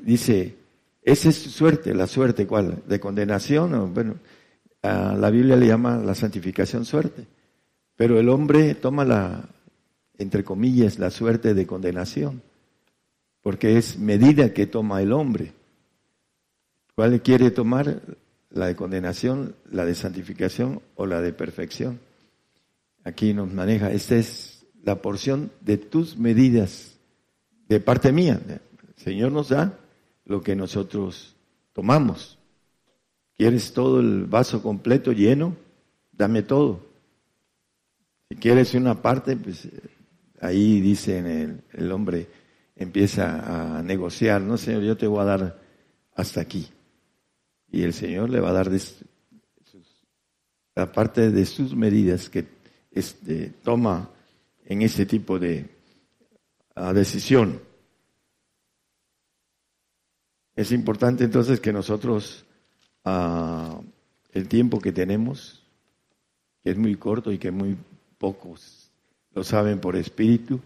Dice, 0.00 0.54
esa 1.02 1.28
es 1.28 1.36
su 1.36 1.50
suerte, 1.50 1.94
la 1.94 2.06
suerte, 2.06 2.46
¿cuál? 2.46 2.82
¿De 2.86 3.00
condenación? 3.00 3.92
bueno, 3.92 4.16
a 4.82 5.14
la 5.14 5.30
Biblia 5.30 5.56
le 5.56 5.66
llama 5.66 5.98
la 5.98 6.14
santificación 6.14 6.84
suerte. 6.84 7.26
Pero 7.96 8.18
el 8.18 8.28
hombre 8.28 8.74
toma 8.74 9.04
la, 9.04 9.48
entre 10.18 10.44
comillas, 10.44 10.98
la 10.98 11.10
suerte 11.10 11.54
de 11.54 11.66
condenación, 11.66 12.42
porque 13.42 13.78
es 13.78 13.98
medida 13.98 14.52
que 14.52 14.66
toma 14.66 15.02
el 15.02 15.12
hombre. 15.12 15.52
¿Cuál 16.94 17.20
quiere 17.22 17.50
tomar? 17.50 18.00
La 18.54 18.66
de 18.66 18.76
condenación, 18.76 19.56
la 19.70 19.84
de 19.84 19.96
santificación 19.96 20.80
o 20.94 21.06
la 21.06 21.20
de 21.20 21.32
perfección. 21.32 21.98
Aquí 23.02 23.34
nos 23.34 23.52
maneja, 23.52 23.90
esta 23.90 24.14
es 24.14 24.64
la 24.84 25.02
porción 25.02 25.50
de 25.60 25.76
tus 25.76 26.16
medidas 26.16 26.94
de 27.68 27.80
parte 27.80 28.12
mía. 28.12 28.40
El 28.46 29.02
Señor 29.02 29.32
nos 29.32 29.48
da 29.48 29.76
lo 30.24 30.40
que 30.40 30.54
nosotros 30.54 31.34
tomamos. 31.72 32.38
¿Quieres 33.36 33.72
todo 33.72 33.98
el 33.98 34.26
vaso 34.26 34.62
completo 34.62 35.10
lleno? 35.10 35.56
Dame 36.12 36.42
todo. 36.42 36.86
Si 38.28 38.36
quieres 38.36 38.72
una 38.74 39.02
parte, 39.02 39.36
pues 39.36 39.68
ahí 40.40 40.80
dice 40.80 41.18
el, 41.18 41.60
el 41.72 41.90
hombre, 41.90 42.28
empieza 42.76 43.78
a 43.78 43.82
negociar, 43.82 44.42
no 44.42 44.56
Señor, 44.56 44.82
yo 44.84 44.96
te 44.96 45.08
voy 45.08 45.20
a 45.20 45.24
dar 45.24 45.60
hasta 46.14 46.40
aquí. 46.40 46.68
Y 47.74 47.82
el 47.82 47.92
Señor 47.92 48.30
le 48.30 48.38
va 48.38 48.50
a 48.50 48.52
dar 48.52 48.70
la 50.76 50.92
parte 50.92 51.32
de 51.32 51.44
sus 51.44 51.74
medidas 51.74 52.30
que 52.30 52.46
este, 52.92 53.52
toma 53.64 54.10
en 54.64 54.82
este 54.82 55.06
tipo 55.06 55.40
de 55.40 55.68
decisión. 56.94 57.60
Es 60.54 60.70
importante 60.70 61.24
entonces 61.24 61.58
que 61.58 61.72
nosotros, 61.72 62.44
ah, 63.04 63.80
el 64.30 64.46
tiempo 64.46 64.78
que 64.78 64.92
tenemos, 64.92 65.60
que 66.62 66.70
es 66.70 66.78
muy 66.78 66.94
corto 66.94 67.32
y 67.32 67.38
que 67.38 67.50
muy 67.50 67.76
pocos 68.18 68.88
lo 69.32 69.42
saben 69.42 69.80
por 69.80 69.96
espíritu, 69.96 70.60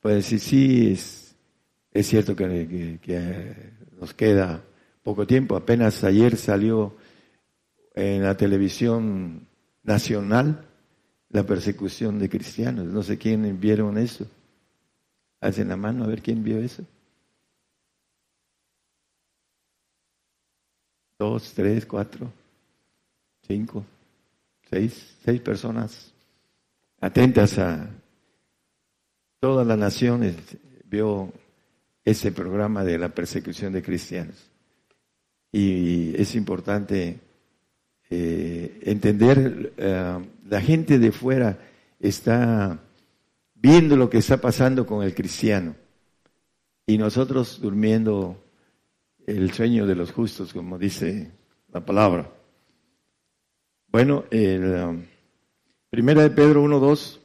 puede 0.00 0.16
decir, 0.16 0.38
sí, 0.38 0.92
es, 0.92 1.34
cierto 2.06 2.36
que, 2.36 2.98
que 3.00 3.72
nos 3.98 4.12
queda 4.12 4.62
poco 5.06 5.24
tiempo. 5.24 5.54
Apenas 5.54 6.02
ayer 6.02 6.36
salió 6.36 6.96
en 7.94 8.24
la 8.24 8.36
televisión 8.36 9.46
nacional 9.84 10.66
la 11.28 11.44
persecución 11.46 12.18
de 12.18 12.28
cristianos. 12.28 12.86
No 12.86 13.04
sé 13.04 13.16
quién 13.16 13.60
vieron 13.60 13.98
eso. 13.98 14.26
Hacen 15.40 15.68
la 15.68 15.76
mano 15.76 16.02
a 16.02 16.08
ver 16.08 16.22
quién 16.22 16.42
vio 16.42 16.58
eso. 16.58 16.82
dos, 21.18 21.52
tres, 21.54 21.86
cuatro, 21.86 22.30
cinco, 23.46 23.84
seis, 24.68 25.16
seis 25.24 25.40
personas 25.40 26.12
atentas 27.00 27.58
a 27.58 27.88
todas 29.40 29.66
las 29.66 29.78
naciones 29.78 30.36
vio 30.84 31.32
ese 32.04 32.32
programa 32.32 32.84
de 32.84 32.98
la 32.98 33.08
persecución 33.08 33.72
de 33.72 33.82
cristianos. 33.82 34.55
Y 35.58 36.14
es 36.20 36.34
importante 36.34 37.18
eh, 38.10 38.78
entender, 38.82 39.72
eh, 39.78 40.18
la 40.50 40.60
gente 40.60 40.98
de 40.98 41.12
fuera 41.12 41.58
está 41.98 42.78
viendo 43.54 43.96
lo 43.96 44.10
que 44.10 44.18
está 44.18 44.38
pasando 44.38 44.84
con 44.84 45.02
el 45.02 45.14
cristiano 45.14 45.74
y 46.84 46.98
nosotros 46.98 47.58
durmiendo 47.58 48.36
el 49.26 49.50
sueño 49.54 49.86
de 49.86 49.94
los 49.94 50.12
justos, 50.12 50.52
como 50.52 50.76
dice 50.76 51.32
la 51.72 51.82
palabra. 51.82 52.30
Bueno, 53.88 54.24
el, 54.30 54.62
um, 54.62 55.04
primera 55.88 56.22
de 56.22 56.30
Pedro 56.32 56.62
1.2. 56.64 57.18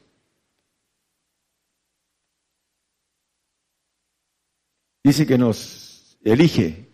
Dice 5.03 5.27
que 5.27 5.37
nos 5.37 6.17
elige 6.23 6.90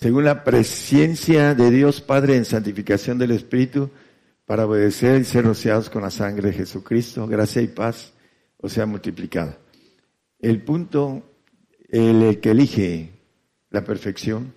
según 0.00 0.24
la 0.24 0.44
presencia 0.44 1.54
de 1.54 1.70
Dios 1.70 2.00
Padre 2.00 2.36
en 2.36 2.46
santificación 2.46 3.18
del 3.18 3.32
Espíritu 3.32 3.90
para 4.46 4.64
obedecer 4.64 5.20
y 5.20 5.24
ser 5.24 5.44
rociados 5.44 5.90
con 5.90 6.00
la 6.00 6.10
sangre 6.10 6.48
de 6.48 6.56
Jesucristo, 6.56 7.26
gracia 7.26 7.60
y 7.60 7.66
paz, 7.66 8.14
o 8.56 8.68
sea, 8.70 8.86
multiplicada. 8.86 9.58
El 10.38 10.62
punto, 10.62 11.22
el 11.90 12.40
que 12.40 12.50
elige 12.52 13.10
la 13.68 13.84
perfección 13.84 14.54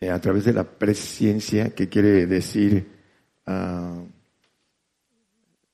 eh, 0.00 0.10
a 0.10 0.20
través 0.20 0.44
de 0.44 0.54
la 0.54 0.64
presencia, 0.64 1.72
que 1.72 1.88
quiere 1.88 2.26
decir 2.26 2.88
ah, 3.46 4.02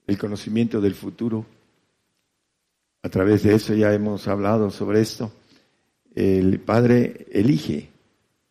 el 0.07 0.19
conocimiento 0.19 0.83
del 0.83 0.95
futuro. 0.95 1.47
A 3.03 3.09
través 3.09 3.45
de 3.45 3.55
eso 3.55 3.73
ya 3.73 3.95
hemos 3.95 4.29
hablado 4.29 4.71
sobre 4.71 5.01
esto. 5.01 5.33
El 6.15 6.61
Padre 6.61 7.27
elige, 7.33 7.90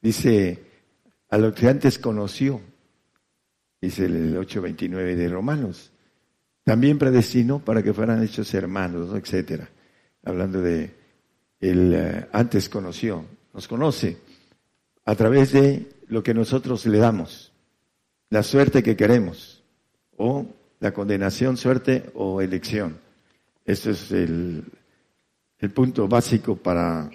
dice, 0.01 0.63
a 1.29 1.37
lo 1.37 1.53
que 1.53 1.67
antes 1.67 1.99
conoció, 1.99 2.61
dice 3.81 4.05
el 4.05 4.35
8.29 4.37 5.15
de 5.15 5.29
Romanos. 5.29 5.91
También 6.63 6.99
predestinó 6.99 7.59
para 7.59 7.81
que 7.81 7.93
fueran 7.93 8.23
hechos 8.23 8.53
hermanos, 8.53 9.15
etcétera. 9.15 9.69
Hablando 10.23 10.61
de 10.61 10.93
él 11.59 11.93
eh, 11.95 12.27
antes 12.31 12.69
conoció, 12.69 13.25
nos 13.53 13.67
conoce 13.67 14.17
a 15.05 15.15
través 15.15 15.53
de 15.53 15.87
lo 16.07 16.21
que 16.21 16.33
nosotros 16.33 16.85
le 16.85 16.99
damos, 16.99 17.51
la 18.29 18.43
suerte 18.43 18.83
que 18.83 18.95
queremos, 18.95 19.63
o 20.17 20.45
la 20.79 20.93
condenación, 20.93 21.57
suerte 21.57 22.11
o 22.13 22.41
elección. 22.41 22.99
Este 23.65 23.91
es 23.91 24.11
el, 24.11 24.63
el 25.59 25.71
punto 25.71 26.07
básico 26.07 26.55
para 26.55 27.09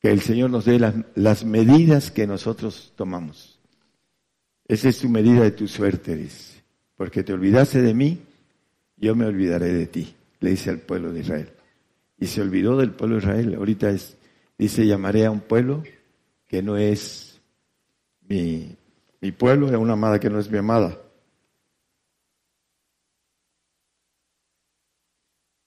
que 0.00 0.10
el 0.10 0.20
Señor 0.20 0.50
nos 0.50 0.64
dé 0.64 0.78
las, 0.78 0.94
las, 1.14 1.44
medidas 1.44 2.10
que 2.10 2.26
nosotros 2.26 2.92
tomamos. 2.96 3.58
Esa 4.66 4.88
es 4.88 4.98
tu 5.00 5.08
medida 5.08 5.42
de 5.42 5.50
tu 5.50 5.66
suerte, 5.66 6.14
dice. 6.16 6.62
Porque 6.96 7.22
te 7.22 7.32
olvidaste 7.32 7.82
de 7.82 7.94
mí, 7.94 8.20
yo 8.96 9.14
me 9.14 9.26
olvidaré 9.26 9.72
de 9.72 9.86
ti, 9.86 10.14
le 10.40 10.50
dice 10.50 10.70
al 10.70 10.78
pueblo 10.78 11.12
de 11.12 11.20
Israel 11.20 11.52
y 12.18 12.26
se 12.26 12.40
olvidó 12.40 12.76
del 12.76 12.92
pueblo 12.92 13.16
de 13.16 13.22
Israel. 13.22 13.54
Ahorita 13.54 13.90
es, 13.90 14.16
dice, 14.56 14.86
llamaré 14.86 15.26
a 15.26 15.30
un 15.30 15.40
pueblo 15.40 15.84
que 16.46 16.62
no 16.62 16.76
es 16.76 17.40
mi, 18.28 18.76
mi 19.20 19.32
pueblo, 19.32 19.68
a 19.68 19.78
una 19.78 19.92
amada 19.92 20.18
que 20.18 20.30
no 20.30 20.38
es 20.38 20.50
mi 20.50 20.58
amada. 20.58 20.98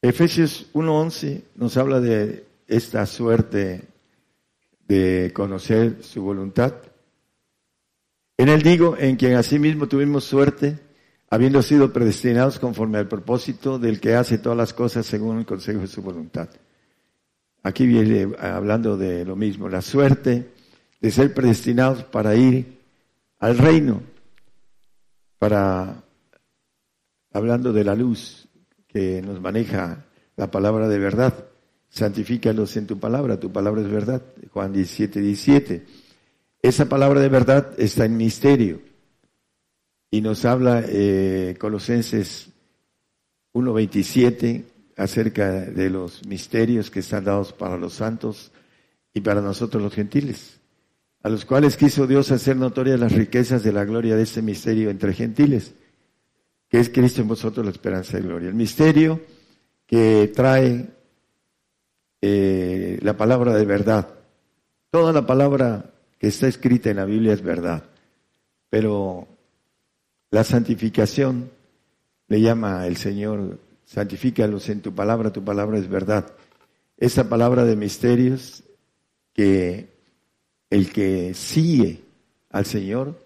Efesios 0.01 0.67
1.11 0.73 1.43
nos 1.55 1.77
habla 1.77 1.99
de 1.99 2.45
esta 2.67 3.05
suerte 3.05 3.87
de 4.91 5.31
conocer 5.31 6.03
su 6.03 6.21
voluntad. 6.21 6.73
En 8.37 8.49
él 8.49 8.61
digo, 8.61 8.97
en 8.97 9.15
quien 9.15 9.35
asimismo 9.35 9.87
tuvimos 9.87 10.25
suerte, 10.25 10.77
habiendo 11.29 11.61
sido 11.61 11.93
predestinados 11.93 12.59
conforme 12.59 12.97
al 12.97 13.07
propósito 13.07 13.79
del 13.79 14.01
que 14.01 14.15
hace 14.15 14.37
todas 14.37 14.57
las 14.57 14.73
cosas 14.73 15.05
según 15.05 15.39
el 15.39 15.45
consejo 15.45 15.79
de 15.79 15.87
su 15.87 16.01
voluntad. 16.01 16.49
Aquí 17.63 17.87
viene 17.87 18.35
hablando 18.37 18.97
de 18.97 19.23
lo 19.23 19.37
mismo, 19.37 19.69
la 19.69 19.81
suerte 19.81 20.49
de 20.99 21.11
ser 21.11 21.33
predestinados 21.33 22.03
para 22.03 22.35
ir 22.35 22.81
al 23.39 23.57
reino, 23.57 24.01
para, 25.39 26.03
hablando 27.31 27.71
de 27.71 27.83
la 27.85 27.95
luz 27.95 28.49
que 28.87 29.21
nos 29.21 29.39
maneja 29.39 30.05
la 30.35 30.51
palabra 30.51 30.89
de 30.89 30.99
verdad, 30.99 31.45
santifícalos 31.91 32.77
en 32.77 32.87
tu 32.87 32.99
palabra, 32.99 33.39
tu 33.39 33.51
palabra 33.51 33.81
es 33.81 33.91
verdad, 33.91 34.23
Juan 34.51 34.71
17, 34.71 35.19
17. 35.19 35.85
Esa 36.61 36.87
palabra 36.87 37.19
de 37.19 37.29
verdad 37.29 37.73
está 37.77 38.05
en 38.05 38.17
misterio 38.17 38.81
y 40.09 40.21
nos 40.21 40.45
habla 40.45 40.83
eh, 40.87 41.55
Colosenses 41.59 42.49
1.27 43.53 44.63
acerca 44.95 45.51
de 45.51 45.89
los 45.89 46.25
misterios 46.25 46.89
que 46.89 47.01
están 47.01 47.25
dados 47.25 47.51
para 47.51 47.77
los 47.77 47.93
santos 47.93 48.51
y 49.13 49.19
para 49.19 49.41
nosotros 49.41 49.83
los 49.83 49.93
gentiles, 49.93 50.59
a 51.23 51.29
los 51.29 51.43
cuales 51.43 51.75
quiso 51.75 52.07
Dios 52.07 52.31
hacer 52.31 52.55
notorias 52.55 52.99
las 52.99 53.11
riquezas 53.11 53.63
de 53.63 53.73
la 53.73 53.83
gloria 53.83 54.15
de 54.15 54.23
ese 54.23 54.41
misterio 54.41 54.89
entre 54.89 55.13
gentiles, 55.13 55.73
que 56.69 56.79
es 56.79 56.89
Cristo 56.89 57.21
en 57.21 57.27
vosotros 57.27 57.65
la 57.65 57.71
esperanza 57.71 58.15
de 58.15 58.23
gloria. 58.23 58.47
El 58.47 58.55
misterio 58.55 59.19
que 59.85 60.31
trae 60.33 61.00
eh, 62.21 62.99
la 63.01 63.17
palabra 63.17 63.55
de 63.55 63.65
verdad. 63.65 64.07
Toda 64.89 65.11
la 65.11 65.25
palabra 65.25 65.91
que 66.19 66.27
está 66.27 66.47
escrita 66.47 66.89
en 66.89 66.97
la 66.97 67.05
Biblia 67.05 67.33
es 67.33 67.41
verdad, 67.41 67.83
pero 68.69 69.27
la 70.29 70.43
santificación 70.43 71.49
le 72.27 72.41
llama 72.41 72.87
el 72.87 72.97
Señor 72.97 73.59
santifícalos 73.85 74.69
en 74.69 74.81
tu 74.81 74.93
palabra, 74.93 75.33
tu 75.33 75.43
palabra 75.43 75.77
es 75.77 75.89
verdad. 75.89 76.31
Esa 76.97 77.27
palabra 77.27 77.65
de 77.65 77.75
misterios 77.75 78.63
que 79.33 79.89
el 80.69 80.91
que 80.93 81.33
sigue 81.33 82.03
al 82.49 82.65
Señor 82.65 83.19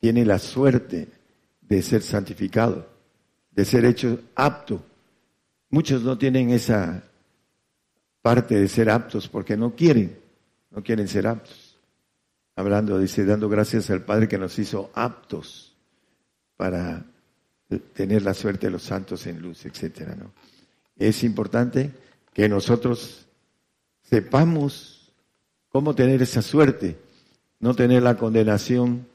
tiene 0.00 0.24
la 0.24 0.38
suerte 0.38 1.08
de 1.60 1.82
ser 1.82 2.02
santificado, 2.02 2.86
de 3.50 3.64
ser 3.64 3.84
hecho 3.84 4.20
apto. 4.34 4.82
Muchos 5.70 6.02
no 6.02 6.16
tienen 6.16 6.50
esa 6.50 7.04
parte 8.24 8.58
de 8.58 8.68
ser 8.68 8.88
aptos 8.88 9.28
porque 9.28 9.54
no 9.54 9.74
quieren, 9.74 10.18
no 10.70 10.82
quieren 10.82 11.08
ser 11.08 11.26
aptos. 11.26 11.76
Hablando, 12.56 12.98
dice, 12.98 13.26
dando 13.26 13.50
gracias 13.50 13.90
al 13.90 14.02
Padre 14.02 14.28
que 14.28 14.38
nos 14.38 14.58
hizo 14.58 14.90
aptos 14.94 15.76
para 16.56 17.04
tener 17.92 18.22
la 18.22 18.32
suerte 18.32 18.68
de 18.68 18.70
los 18.70 18.82
santos 18.82 19.26
en 19.26 19.42
luz, 19.42 19.66
etcétera, 19.66 20.14
¿no? 20.14 20.32
Es 20.96 21.22
importante 21.22 21.90
que 22.32 22.48
nosotros 22.48 23.26
sepamos 24.00 25.12
cómo 25.68 25.94
tener 25.94 26.22
esa 26.22 26.40
suerte, 26.40 26.96
no 27.60 27.74
tener 27.74 28.02
la 28.02 28.16
condenación 28.16 29.06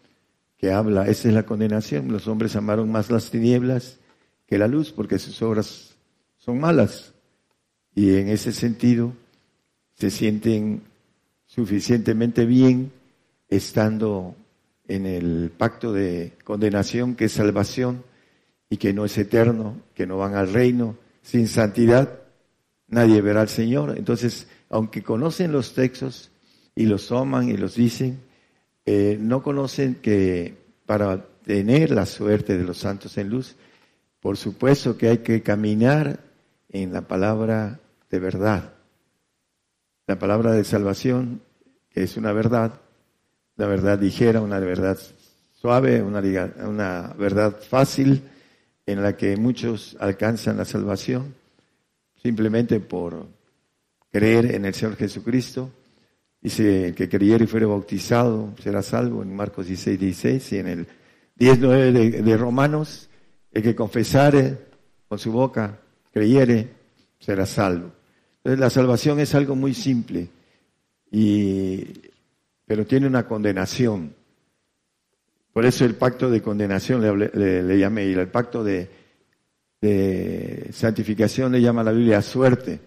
que 0.56 0.72
habla, 0.72 1.08
esa 1.08 1.30
es 1.30 1.34
la 1.34 1.48
condenación. 1.48 2.12
Los 2.12 2.28
hombres 2.28 2.56
amaron 2.56 2.91
más 2.91 3.10
las 3.10 3.32
tinieblas 3.32 3.98
que 4.45 4.60
la 4.60 4.67
luz 4.67 4.91
porque 4.91 5.17
sus 5.17 5.41
obras 5.41 5.95
son 6.38 6.60
malas. 6.60 7.15
Y 7.95 8.15
en 8.15 8.30
ese 8.30 8.52
sentido 8.52 9.13
se 9.95 10.10
sienten 10.10 10.84
suficientemente 11.45 12.45
bien 12.45 12.91
estando 13.49 14.36
en 14.88 15.06
el 15.06 15.52
pacto 15.56 15.91
de 15.91 16.34
condenación 16.43 17.15
que 17.15 17.25
es 17.25 17.32
salvación 17.34 18.04
y 18.69 18.78
que 18.78 18.93
no 18.93 19.06
es 19.06 19.17
eterno, 19.17 19.78
que 19.93 20.06
no 20.06 20.17
van 20.17 20.36
al 20.36 20.54
reino. 20.54 20.95
Sin 21.21 21.47
santidad 21.47 22.19
nadie 22.88 23.21
verá 23.21 23.41
al 23.41 23.49
Señor. 23.49 23.97
Entonces, 23.97 24.47
aunque 24.69 25.04
conocen 25.04 25.52
los 25.52 25.73
textos 25.73 26.32
y 26.75 26.86
los 26.86 27.08
toman 27.08 27.49
y 27.49 27.58
los 27.58 27.75
dicen, 27.75 28.19
eh, 28.86 29.17
no 29.19 29.43
conocen 29.43 29.95
que 29.95 30.56
para 30.86 31.25
tener 31.43 31.91
la 31.91 32.06
suerte 32.06 32.58
de 32.58 32.63
los 32.63 32.78
santos 32.78 33.17
en 33.17 33.30
luz, 33.30 33.56
por 34.19 34.38
supuesto 34.38 34.97
que 34.97 35.10
hay 35.10 35.17
que 35.19 35.41
caminar 35.41 36.19
en 36.69 36.93
la 36.93 37.01
palabra 37.01 37.79
de 38.10 38.19
verdad. 38.19 38.73
La 40.08 40.17
palabra 40.17 40.53
de 40.53 40.63
salvación, 40.63 41.41
que 41.89 42.03
es 42.03 42.17
una 42.17 42.32
verdad, 42.32 42.79
una 43.58 43.67
verdad 43.67 43.99
ligera, 43.99 44.41
una 44.41 44.60
verdad 44.60 44.97
suave, 45.60 46.01
una, 46.01 47.13
verdad 47.17 47.58
fácil, 47.62 48.23
en 48.86 49.03
la 49.03 49.15
que 49.17 49.38
muchos 49.38 49.97
alcanzan 49.99 50.58
la 50.58 50.65
salvación 50.65 51.36
simplemente 52.21 52.79
por 52.79 53.27
creer 54.12 54.55
en 54.55 54.65
el 54.65 54.73
Señor 54.73 54.95
Jesucristo. 54.95 55.71
Dice, 56.41 56.93
que 56.95 57.10
creyere 57.10 57.43
y 57.43 57.47
fuere 57.47 57.65
bautizado 57.65 58.55
será 58.63 58.82
salvo 58.82 59.21
en 59.21 59.36
Marcos 59.36 59.67
16, 59.67 59.99
16 59.99 60.53
y 60.53 60.58
en 60.58 60.67
el 60.67 60.88
19 61.36 61.91
de, 61.91 62.21
de 62.21 62.38
Romanos, 62.38 63.10
el 63.51 63.62
que 63.62 63.75
confesare 63.75 64.58
con 65.10 65.19
su 65.19 65.34
boca, 65.34 65.77
creyere, 66.12 66.69
será 67.19 67.45
salvo. 67.45 67.91
Entonces 68.38 68.60
la 68.60 68.69
salvación 68.69 69.19
es 69.19 69.36
algo 69.36 69.56
muy 69.56 69.74
simple, 69.74 70.30
y, 71.12 71.84
pero 72.65 72.86
tiene 72.86 73.08
una 73.08 73.28
condenación. 73.28 74.13
Por 75.52 75.65
eso 75.65 75.84
el 75.86 75.95
pacto 75.95 76.30
de 76.30 76.41
condenación 76.41 77.02
le, 77.02 77.63
le, 77.63 77.80
llamé, 77.80 78.08
y 78.08 78.13
el 78.13 78.28
pacto 78.30 78.63
de, 78.63 78.89
de, 79.82 80.69
santificación 80.72 81.52
le 81.52 81.62
llama 81.62 81.84
la 81.84 81.91
Biblia 81.91 82.22
suerte, 82.22 82.80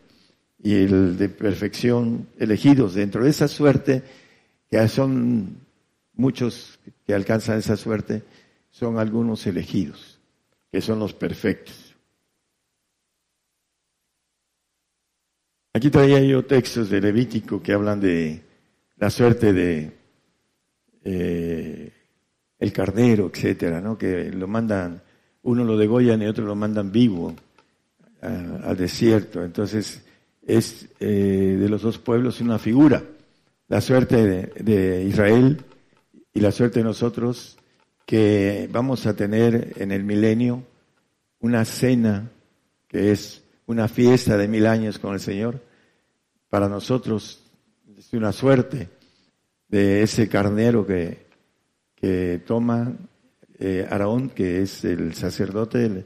y 0.62 0.74
el 0.74 1.18
de 1.18 1.28
perfección 1.28 2.28
elegidos. 2.38 2.94
Dentro 2.94 3.24
de 3.24 3.30
esa 3.30 3.48
suerte, 3.48 4.02
que 4.70 4.88
son 4.88 5.56
muchos 6.14 6.78
que 7.04 7.14
alcanzan 7.14 7.58
esa 7.58 7.76
suerte, 7.76 8.22
son 8.70 8.98
algunos 8.98 9.46
elegidos, 9.46 10.18
que 10.70 10.80
son 10.80 10.98
los 10.98 11.12
perfectos. 11.12 11.91
Aquí 15.74 15.90
traía 15.90 16.20
yo 16.20 16.44
textos 16.44 16.90
de 16.90 17.00
Levítico 17.00 17.62
que 17.62 17.72
hablan 17.72 18.00
de 18.00 18.42
la 18.96 19.11
suerte 19.11 19.52
de 19.52 19.92
eh, 21.04 21.92
el 22.58 22.72
carnero, 22.72 23.30
etcétera, 23.32 23.80
¿no? 23.80 23.96
Que 23.96 24.30
lo 24.30 24.46
mandan, 24.46 25.02
uno 25.42 25.64
lo 25.64 25.76
degollan 25.76 26.22
y 26.22 26.26
otro 26.26 26.44
lo 26.44 26.54
mandan 26.54 26.92
vivo 26.92 27.35
al 28.20 28.76
desierto. 28.76 29.42
Entonces, 29.42 30.02
es 30.46 30.88
eh, 31.00 31.56
de 31.58 31.68
los 31.68 31.82
dos 31.82 31.98
pueblos 31.98 32.40
una 32.40 32.58
figura. 32.58 33.02
La 33.68 33.80
suerte 33.80 34.52
de, 34.54 35.04
Israel 35.04 35.64
y 36.32 36.40
la 36.40 36.52
suerte 36.52 36.80
de 36.80 36.85
nosotros 36.85 37.56
que 38.06 38.68
vamos 38.70 39.06
a 39.06 39.16
tener 39.16 39.72
en 39.76 39.92
el 39.92 40.04
milenio 40.04 40.64
una 41.40 41.64
cena 41.64 42.30
que 42.88 43.12
es 43.12 43.41
una 43.66 43.88
fiesta 43.88 44.37
de 44.37 44.48
mil 44.48 44.66
años 44.66 44.98
con 44.98 45.14
el 45.14 45.20
Señor. 45.20 45.61
Para 46.48 46.68
nosotros 46.68 47.42
es 47.96 48.12
una 48.12 48.33
suerte 48.33 48.88
de 49.68 50.03
ese 50.03 50.29
carnero 50.29 50.87
que 50.87 52.42
toma 52.46 52.92
eh, 53.64 53.87
Araón, 53.88 54.31
que 54.31 54.61
es 54.61 54.85
el 54.85 55.14
sacerdote, 55.14 56.05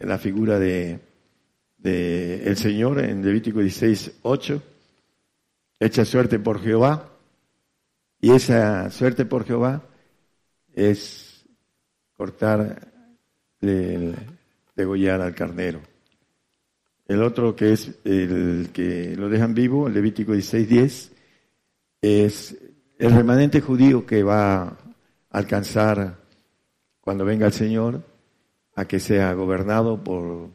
la 0.00 0.18
figura 0.18 0.58
de, 0.58 1.00
el 1.82 2.56
Señor 2.58 3.02
en 3.02 3.24
Levítico 3.24 3.60
16, 3.60 4.18
8, 4.20 4.62
echa 5.78 6.04
suerte 6.04 6.38
por 6.38 6.60
Jehová, 6.60 7.08
y 8.20 8.32
esa 8.32 8.90
suerte 8.90 9.24
por 9.24 9.46
Jehová 9.46 9.82
es 10.74 11.46
cortar, 12.18 12.92
degollar 13.60 15.22
al 15.22 15.34
carnero. 15.34 15.80
El 17.10 17.24
otro 17.24 17.56
que 17.56 17.72
es 17.72 17.98
el 18.04 18.70
que 18.72 19.16
lo 19.16 19.28
dejan 19.28 19.52
vivo, 19.52 19.88
Levítico 19.88 20.32
16, 20.32 20.68
10, 20.68 21.12
es 22.02 22.56
el 23.00 23.12
remanente 23.12 23.60
judío 23.60 24.06
que 24.06 24.22
va 24.22 24.78
alcanzar 25.30 26.20
cuando 27.00 27.24
venga 27.24 27.46
el 27.46 27.52
Señor 27.52 28.04
a 28.76 28.84
que 28.84 29.00
sea 29.00 29.32
gobernado 29.32 30.04
por 30.04 30.50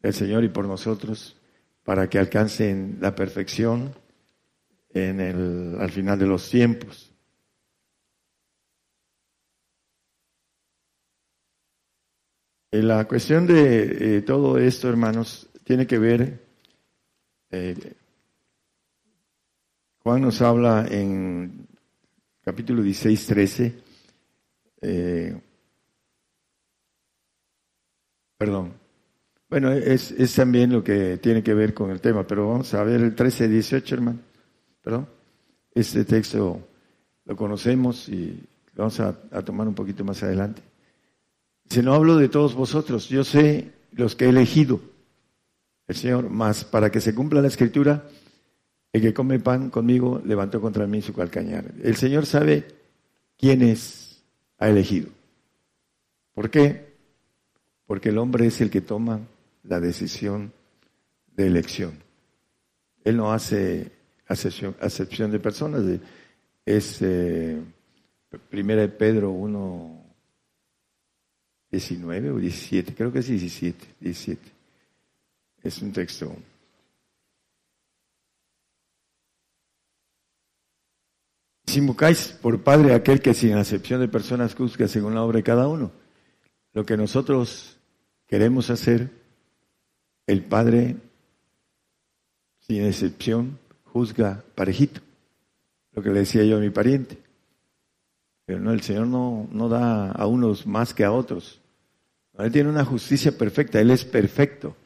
el 0.00 0.14
Señor 0.14 0.44
y 0.44 0.48
por 0.48 0.64
nosotros 0.64 1.38
para 1.84 2.08
que 2.08 2.20
alcancen 2.20 2.96
la 3.02 3.14
perfección 3.14 3.94
en 4.94 5.20
el, 5.20 5.76
al 5.78 5.90
final 5.90 6.18
de 6.18 6.26
los 6.26 6.48
tiempos. 6.48 7.12
La 12.70 13.06
cuestión 13.06 13.46
de 13.46 14.16
eh, 14.16 14.22
todo 14.22 14.56
esto, 14.56 14.88
hermanos, 14.88 15.50
tiene 15.66 15.84
que 15.84 15.98
ver, 15.98 16.40
eh, 17.50 17.94
Juan 19.98 20.22
nos 20.22 20.40
habla 20.40 20.86
en 20.88 21.66
capítulo 22.40 22.84
16, 22.84 23.26
13, 23.26 23.74
eh, 24.82 25.40
perdón. 28.38 28.74
Bueno, 29.48 29.72
es, 29.72 30.14
también 30.36 30.72
lo 30.72 30.84
que 30.84 31.16
tiene 31.16 31.42
que 31.42 31.52
ver 31.52 31.74
con 31.74 31.90
el 31.90 32.00
tema, 32.00 32.24
pero 32.24 32.48
vamos 32.48 32.72
a 32.72 32.84
ver 32.84 33.00
el 33.00 33.16
13, 33.16 33.48
18, 33.48 33.94
hermano. 33.96 34.20
Perdón. 34.82 35.08
Este 35.74 36.04
texto 36.04 36.60
lo 37.24 37.36
conocemos 37.36 38.08
y 38.08 38.40
lo 38.74 38.84
vamos 38.84 39.00
a, 39.00 39.12
tomar 39.44 39.66
un 39.66 39.74
poquito 39.74 40.04
más 40.04 40.22
adelante. 40.22 40.62
Si 41.68 41.82
no 41.82 41.92
hablo 41.92 42.16
de 42.16 42.28
todos 42.28 42.54
vosotros, 42.54 43.08
yo 43.08 43.24
sé 43.24 43.72
los 43.90 44.14
que 44.14 44.26
he 44.26 44.28
elegido, 44.28 44.80
el 45.88 45.94
Señor, 45.94 46.30
más 46.30 46.64
para 46.64 46.90
que 46.90 47.00
se 47.00 47.14
cumpla 47.14 47.40
la 47.40 47.48
escritura, 47.48 48.04
el 48.92 49.02
que 49.02 49.14
come 49.14 49.38
pan 49.38 49.70
conmigo 49.70 50.20
levantó 50.24 50.60
contra 50.60 50.86
mí 50.86 51.02
su 51.02 51.12
calcañar. 51.12 51.72
El 51.82 51.96
Señor 51.96 52.26
sabe 52.26 52.64
quiénes 53.36 54.22
ha 54.58 54.68
elegido. 54.68 55.08
¿Por 56.34 56.50
qué? 56.50 56.94
Porque 57.86 58.08
el 58.08 58.18
hombre 58.18 58.46
es 58.46 58.60
el 58.60 58.70
que 58.70 58.80
toma 58.80 59.20
la 59.64 59.80
decisión 59.80 60.52
de 61.34 61.46
elección. 61.46 61.92
Él 63.04 63.16
no 63.16 63.32
hace 63.32 63.92
acepción, 64.26 65.30
de 65.30 65.38
personas. 65.38 65.82
Es 66.64 66.98
eh, 67.02 67.60
primera 68.50 68.82
de 68.82 68.88
Pedro 68.88 69.30
1, 69.30 70.04
19 71.70 72.30
o 72.30 72.38
17, 72.38 72.94
creo 72.94 73.12
que 73.12 73.20
es 73.20 73.28
17, 73.28 73.86
17. 74.00 74.55
Es 75.66 75.82
un 75.82 75.90
texto. 75.90 76.32
Si 81.66 81.80
invocáis 81.80 82.28
por 82.40 82.62
Padre 82.62 82.94
aquel 82.94 83.20
que 83.20 83.34
sin 83.34 83.54
acepción 83.54 84.00
de 84.00 84.06
personas 84.06 84.54
juzga 84.54 84.86
según 84.86 85.16
la 85.16 85.24
obra 85.24 85.38
de 85.38 85.42
cada 85.42 85.66
uno. 85.66 85.90
Lo 86.72 86.86
que 86.86 86.96
nosotros 86.96 87.78
queremos 88.28 88.70
hacer, 88.70 89.10
el 90.28 90.44
Padre, 90.44 90.98
sin 92.60 92.84
excepción, 92.84 93.58
juzga 93.86 94.44
parejito. 94.54 95.00
Lo 95.94 96.02
que 96.02 96.10
le 96.10 96.20
decía 96.20 96.44
yo 96.44 96.58
a 96.58 96.60
mi 96.60 96.70
pariente. 96.70 97.18
Pero 98.44 98.60
no, 98.60 98.70
el 98.70 98.82
Señor 98.82 99.08
no, 99.08 99.48
no 99.50 99.68
da 99.68 100.12
a 100.12 100.26
unos 100.28 100.64
más 100.64 100.94
que 100.94 101.02
a 101.02 101.10
otros. 101.10 101.60
Él 102.38 102.52
tiene 102.52 102.70
una 102.70 102.84
justicia 102.84 103.36
perfecta, 103.36 103.80
Él 103.80 103.90
es 103.90 104.04
perfecto. 104.04 104.76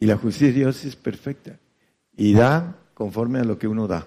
Y 0.00 0.06
la 0.06 0.16
justicia 0.16 0.48
de 0.48 0.52
Dios 0.54 0.84
es 0.84 0.96
perfecta. 0.96 1.58
Y 2.16 2.32
da 2.32 2.76
conforme 2.94 3.40
a 3.40 3.44
lo 3.44 3.58
que 3.58 3.68
uno 3.68 3.86
da. 3.86 4.06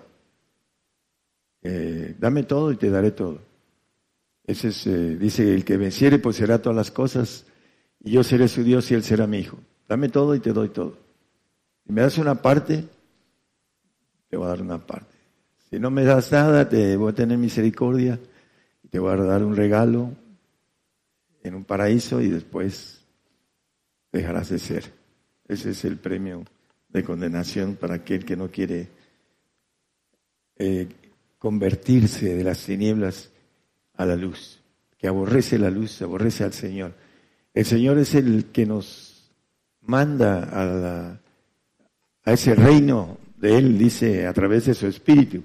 Eh, 1.64 2.16
dame 2.20 2.44
todo 2.44 2.72
y 2.72 2.76
te 2.76 2.90
daré 2.90 3.12
todo. 3.12 3.40
Ese 4.46 4.70
es, 4.70 4.88
eh, 4.88 5.18
dice, 5.18 5.54
el 5.54 5.64
que 5.64 5.78
venciere 5.78 6.20
pues 6.20 6.36
será 6.36 6.62
todas 6.62 6.76
las 6.76 6.92
cosas 6.92 7.46
y 8.00 8.12
yo 8.12 8.24
seré 8.24 8.48
su 8.48 8.64
Dios 8.64 8.90
y 8.92 8.96
él 8.96 9.04
será 9.04 9.28
mi 9.28 9.40
hijo. 9.40 9.60
Dame 9.88 10.10
todo 10.10 10.36
y 10.36 10.40
te 10.40 10.54
doy 10.54 10.70
todo. 10.70 10.98
Si 11.86 11.94
me 11.94 12.02
das 12.02 12.18
una 12.18 12.42
parte, 12.42 12.86
te 14.30 14.38
voy 14.38 14.46
a 14.46 14.50
dar 14.50 14.62
una 14.62 14.80
parte. 14.80 15.16
Si 15.70 15.80
no 15.80 15.92
me 15.92 16.04
das 16.04 16.32
nada, 16.32 16.68
te 16.68 16.98
voy 16.98 17.12
a 17.12 17.16
tener 17.16 17.38
misericordia 17.38 18.20
y 18.84 18.88
te 18.88 19.00
voy 19.00 19.14
a 19.14 19.18
dar 19.18 19.44
un 19.44 19.56
regalo 19.56 20.12
en 21.44 21.56
un 21.56 21.64
paraíso 21.64 22.22
y 22.22 22.30
después 22.30 23.02
dejarás 24.12 24.50
de 24.50 24.60
ser. 24.60 25.01
Ese 25.48 25.72
es 25.72 25.86
el 25.86 25.98
premio 25.98 26.44
de 26.90 27.04
condenación 27.04 27.76
para 27.76 27.96
aquel 27.96 28.26
que 28.26 28.36
no 28.36 28.50
quiere 28.50 28.90
eh, 30.58 30.88
convertirse 31.38 32.36
de 32.36 32.44
las 32.44 32.64
tinieblas 32.66 33.32
a 33.96 34.06
la 34.06 34.16
luz, 34.16 34.60
que 34.98 35.08
aborrece 35.08 35.58
la 35.58 35.72
luz, 35.72 36.02
aborrece 36.02 36.44
al 36.44 36.54
Señor. 36.54 36.94
El 37.54 37.66
Señor 37.66 37.98
es 37.98 38.14
el 38.16 38.46
que 38.46 38.66
nos 38.66 39.32
manda 39.82 40.44
a, 40.44 41.20
a 42.24 42.34
ese 42.34 42.56
reino 42.56 43.18
de 43.38 43.58
Él, 43.58 43.78
dice, 43.78 44.28
a 44.28 44.34
través 44.34 44.66
de 44.66 44.74
su 44.74 44.88
Espíritu. 44.88 45.44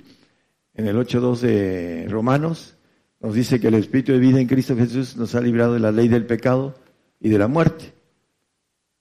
En 0.75 0.87
el 0.87 0.97
8.2 0.97 1.41
de 1.41 2.07
Romanos 2.11 2.77
nos 3.21 3.35
dice 3.35 3.59
que 3.59 3.69
el 3.69 3.75
Espíritu 3.75 4.13
de 4.13 4.19
vida 4.19 4.41
en 4.41 4.47
Cristo 4.47 4.77
Jesús 4.77 5.17
nos 5.17 5.35
ha 5.35 5.41
librado 5.41 5.75
de 5.75 5.81
la 5.81 5.91
ley 5.91 6.09
del 6.09 6.27
pecado 6.27 6.75
y 7.19 7.31
de 7.31 7.39
la 7.39 7.49
muerte. 7.49 7.96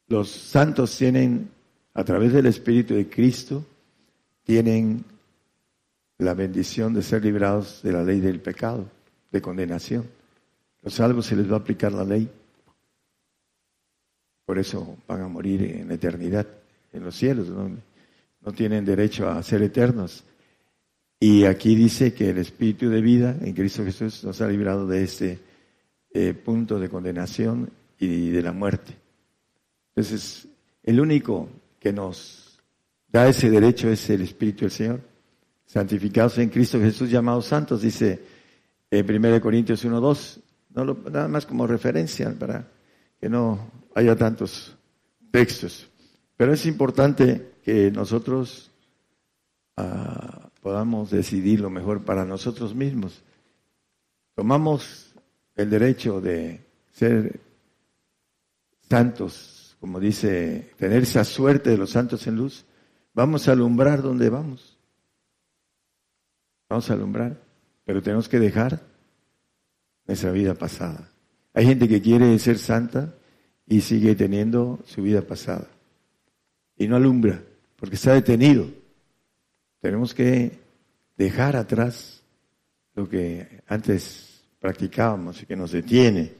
Los 0.07 0.29
santos 0.29 0.95
tienen, 0.97 1.49
a 1.93 2.03
través 2.03 2.33
del 2.33 2.45
Espíritu 2.45 2.93
de 2.93 3.09
Cristo, 3.09 3.65
tienen 4.43 5.03
la 6.17 6.33
bendición 6.33 6.93
de 6.93 7.01
ser 7.01 7.23
librados 7.23 7.81
de 7.81 7.91
la 7.91 8.03
ley 8.03 8.19
del 8.19 8.39
pecado, 8.39 8.89
de 9.31 9.41
condenación. 9.41 10.07
Los 10.83 10.93
salvos 10.93 11.25
se 11.25 11.35
les 11.35 11.49
va 11.49 11.55
a 11.55 11.59
aplicar 11.59 11.91
la 11.91 12.05
ley. 12.05 12.29
Por 14.45 14.59
eso 14.59 14.97
van 15.07 15.23
a 15.23 15.27
morir 15.27 15.63
en 15.63 15.91
eternidad, 15.91 16.45
en 16.93 17.03
los 17.03 17.15
cielos. 17.15 17.49
¿no? 17.49 17.71
tienen 18.53 18.85
derecho 18.85 19.27
a 19.27 19.41
ser 19.41 19.63
eternos. 19.63 20.23
Y 21.19 21.45
aquí 21.45 21.75
dice 21.75 22.13
que 22.13 22.29
el 22.29 22.37
espíritu 22.37 22.89
de 22.89 23.01
vida 23.01 23.35
en 23.41 23.53
Cristo 23.53 23.83
Jesús 23.83 24.23
nos 24.23 24.39
ha 24.41 24.47
librado 24.47 24.85
de 24.85 25.03
este 25.03 25.39
eh, 26.13 26.33
punto 26.33 26.79
de 26.79 26.89
condenación 26.89 27.71
y 27.97 28.29
de 28.29 28.41
la 28.43 28.51
muerte. 28.51 29.04
Entonces, 29.95 30.47
el 30.84 30.99
único 30.99 31.49
que 31.79 31.93
nos 31.93 32.60
da 33.08 33.29
ese 33.29 33.49
derecho 33.49 33.89
es 33.89 34.10
el 34.10 34.21
Espíritu 34.21 34.65
del 34.65 34.71
Señor. 34.71 35.01
Santificados 35.65 36.38
en 36.38 36.49
Cristo 36.49 36.79
Jesús, 36.79 37.10
llamados 37.10 37.45
santos, 37.45 37.81
dice 37.81 38.21
en 38.91 39.25
1 39.25 39.41
Corintios 39.41 39.84
1.2, 39.86 40.41
no 40.71 40.97
nada 41.10 41.27
más 41.27 41.45
como 41.45 41.65
referencia 41.65 42.34
para 42.38 42.67
que 43.19 43.29
no 43.29 43.71
haya 43.95 44.15
tantos 44.15 44.75
textos. 45.31 45.89
Pero 46.38 46.53
es 46.53 46.65
importante 46.65 47.53
que 47.63 47.89
nosotros 47.89 48.69
ah, 49.77 50.49
podamos 50.62 51.10
decidir 51.10 51.62
lo 51.62 51.69
mejor 51.69 52.03
para 52.03 52.25
nosotros 52.25 52.75
mismos. 52.75 53.23
Tomamos 54.36 55.13
el 55.55 55.69
derecho 55.69 56.19
de 56.19 56.60
ser 56.91 57.39
santos, 58.89 59.54
como 59.79 59.99
dice, 59.99 60.71
tener 60.77 61.03
esa 61.03 61.23
suerte 61.23 61.69
de 61.69 61.77
los 61.77 61.91
santos 61.91 62.25
en 62.27 62.35
luz. 62.35 62.65
Vamos 63.13 63.47
a 63.47 63.51
alumbrar 63.51 64.01
donde 64.01 64.29
vamos. 64.29 64.77
Vamos 66.69 66.89
a 66.89 66.93
alumbrar, 66.93 67.41
pero 67.85 68.01
tenemos 68.01 68.27
que 68.27 68.39
dejar 68.39 68.81
nuestra 70.07 70.31
vida 70.31 70.55
pasada. 70.55 71.11
Hay 71.53 71.65
gente 71.65 71.88
que 71.88 72.01
quiere 72.01 72.38
ser 72.39 72.57
santa 72.57 73.15
y 73.67 73.81
sigue 73.81 74.15
teniendo 74.15 74.79
su 74.85 75.01
vida 75.01 75.21
pasada 75.21 75.67
y 76.77 76.88
no 76.88 76.95
alumbra 76.95 77.41
porque 77.77 77.95
está 77.95 78.13
detenido. 78.13 78.67
Tenemos 79.79 80.13
que 80.13 80.59
dejar 81.17 81.55
atrás 81.55 82.23
lo 82.95 83.07
que 83.07 83.61
antes 83.67 84.43
practicábamos 84.59 85.41
y 85.41 85.45
que 85.45 85.55
nos 85.55 85.71
detiene 85.71 86.33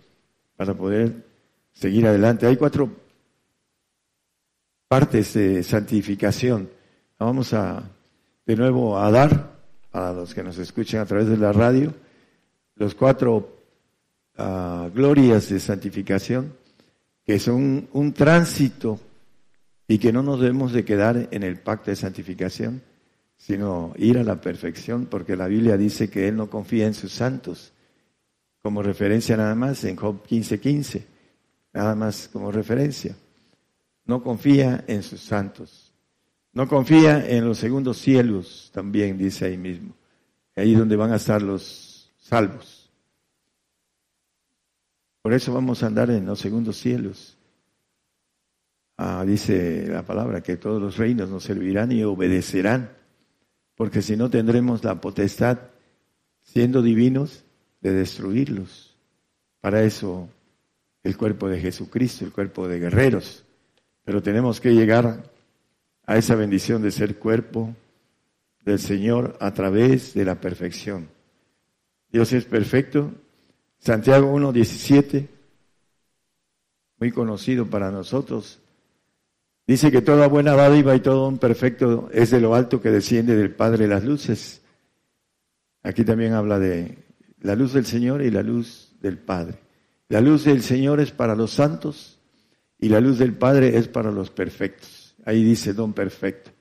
para 0.56 0.74
poder 0.74 1.26
seguir 1.74 2.08
adelante. 2.08 2.48
Hay 2.48 2.58
cuatro 2.58 3.05
partes 4.88 5.34
de 5.34 5.64
santificación. 5.64 6.70
Vamos 7.20 7.54
a 7.54 7.84
de 8.46 8.56
nuevo 8.56 8.98
a 8.98 9.10
dar 9.12 9.56
a 9.92 10.12
los 10.12 10.34
que 10.34 10.44
nos 10.44 10.58
escuchan 10.58 11.02
a 11.02 11.06
través 11.06 11.28
de 11.28 11.38
la 11.38 11.52
radio 11.52 11.94
los 12.76 12.94
cuatro 12.94 13.58
ah, 14.38 14.90
glorias 14.94 15.50
de 15.50 15.60
santificación 15.60 16.54
que 17.26 17.40
son 17.40 17.88
un 17.94 18.14
tránsito 18.14 19.00
y 19.88 19.98
que 19.98 20.14
no 20.14 20.22
nos 20.22 20.40
debemos 20.40 20.74
de 20.74 20.86
quedar 20.86 21.28
en 21.32 21.44
el 21.44 21.60
pacto 21.60 21.90
de 21.90 21.96
santificación, 21.96 22.82
sino 23.36 23.94
ir 23.98 24.18
a 24.18 24.24
la 24.24 24.40
perfección, 24.42 25.08
porque 25.08 25.36
la 25.36 25.48
Biblia 25.48 25.78
dice 25.78 26.10
que 26.10 26.28
Él 26.28 26.36
no 26.36 26.50
confía 26.50 26.86
en 26.86 26.94
sus 26.94 27.12
santos, 27.12 27.74
como 28.62 28.84
referencia 28.84 29.38
nada 29.38 29.56
más 29.56 29.84
en 29.84 29.96
Job 29.96 30.24
15:15, 30.28 30.60
15, 30.60 31.06
nada 31.74 31.96
más 31.96 32.30
como 32.32 32.52
referencia. 32.52 33.16
No 34.06 34.24
confía 34.24 34.84
en 34.88 35.04
sus 35.04 35.22
santos. 35.22 35.94
No 36.54 36.68
confía 36.68 37.28
en 37.28 37.46
los 37.46 37.58
segundos 37.58 37.98
cielos, 37.98 38.72
también 38.74 39.18
dice 39.18 39.46
ahí 39.46 39.58
mismo. 39.58 39.94
Ahí 40.56 40.74
donde 40.74 40.96
van 40.96 41.12
a 41.12 41.18
estar 41.18 41.42
los 41.42 42.14
salvos. 42.18 42.90
Por 45.22 45.34
eso 45.34 45.54
vamos 45.54 45.84
a 45.84 45.88
andar 45.88 46.12
en 46.12 46.26
los 46.26 46.40
segundos 46.40 46.78
cielos. 46.78 47.38
Ah, 48.98 49.26
dice 49.26 49.88
la 49.88 50.04
palabra 50.04 50.42
que 50.42 50.56
todos 50.56 50.82
los 50.82 50.98
reinos 50.98 51.30
nos 51.30 51.44
servirán 51.44 51.92
y 51.92 52.04
obedecerán, 52.04 52.92
porque 53.76 54.02
si 54.02 54.16
no 54.16 54.30
tendremos 54.30 54.84
la 54.84 55.02
potestad, 55.02 55.60
siendo 56.44 56.82
divinos, 56.82 57.44
de 57.82 57.92
destruirlos. 57.94 58.96
Para 59.60 59.84
eso 59.84 60.30
el 61.04 61.18
cuerpo 61.18 61.50
de 61.50 61.60
Jesucristo, 61.60 62.24
el 62.24 62.32
cuerpo 62.32 62.68
de 62.68 62.80
guerreros. 62.80 63.44
Pero 64.06 64.24
tenemos 64.24 64.62
que 64.62 64.74
llegar 64.74 65.24
a 66.06 66.18
esa 66.18 66.36
bendición 66.36 66.82
de 66.82 66.92
ser 66.92 67.18
cuerpo 67.18 67.76
del 68.62 68.80
Señor 68.80 69.36
a 69.42 69.54
través 69.54 70.14
de 70.14 70.24
la 70.24 70.36
perfección. 70.36 71.10
Dios 72.12 72.32
es 72.32 72.46
perfecto. 72.46 73.12
Santiago 73.80 74.34
1.17, 74.34 75.28
muy 77.00 77.12
conocido 77.12 77.68
para 77.68 77.92
nosotros, 77.92 78.60
Dice 79.68 79.92
que 79.92 80.04
toda 80.04 80.28
buena 80.28 80.54
dádiva 80.54 80.96
y 80.96 81.00
todo 81.00 81.28
un 81.28 81.40
perfecto 81.40 82.08
es 82.14 82.30
de 82.30 82.40
lo 82.40 82.54
alto 82.54 82.84
que 82.84 82.92
desciende 82.92 83.36
del 83.36 83.50
Padre 83.50 83.86
de 83.86 83.96
las 83.96 84.04
luces, 84.04 84.62
Aquí 85.86 86.04
también 86.04 86.34
habla 86.34 86.58
de 86.58 86.98
la 87.42 87.54
luz 87.54 87.74
del 87.74 87.86
Señor 87.86 88.24
y 88.24 88.32
la 88.32 88.42
luz 88.42 88.96
del 89.02 89.20
Padre. 89.20 89.60
La 90.10 90.20
luz 90.20 90.46
del 90.46 90.64
Señor 90.64 91.00
es 91.00 91.12
para 91.12 91.36
los 91.36 91.52
santos 91.52 92.18
y 92.80 92.90
la 92.90 93.00
luz 93.00 93.18
del 93.18 93.34
Padre 93.34 93.78
es 93.78 93.88
para 93.88 94.12
los 94.12 94.30
perfectos. 94.30 95.16
Ahí 95.26 95.44
dice 95.44 95.74
don 95.74 95.94
perfecto, 95.94 96.52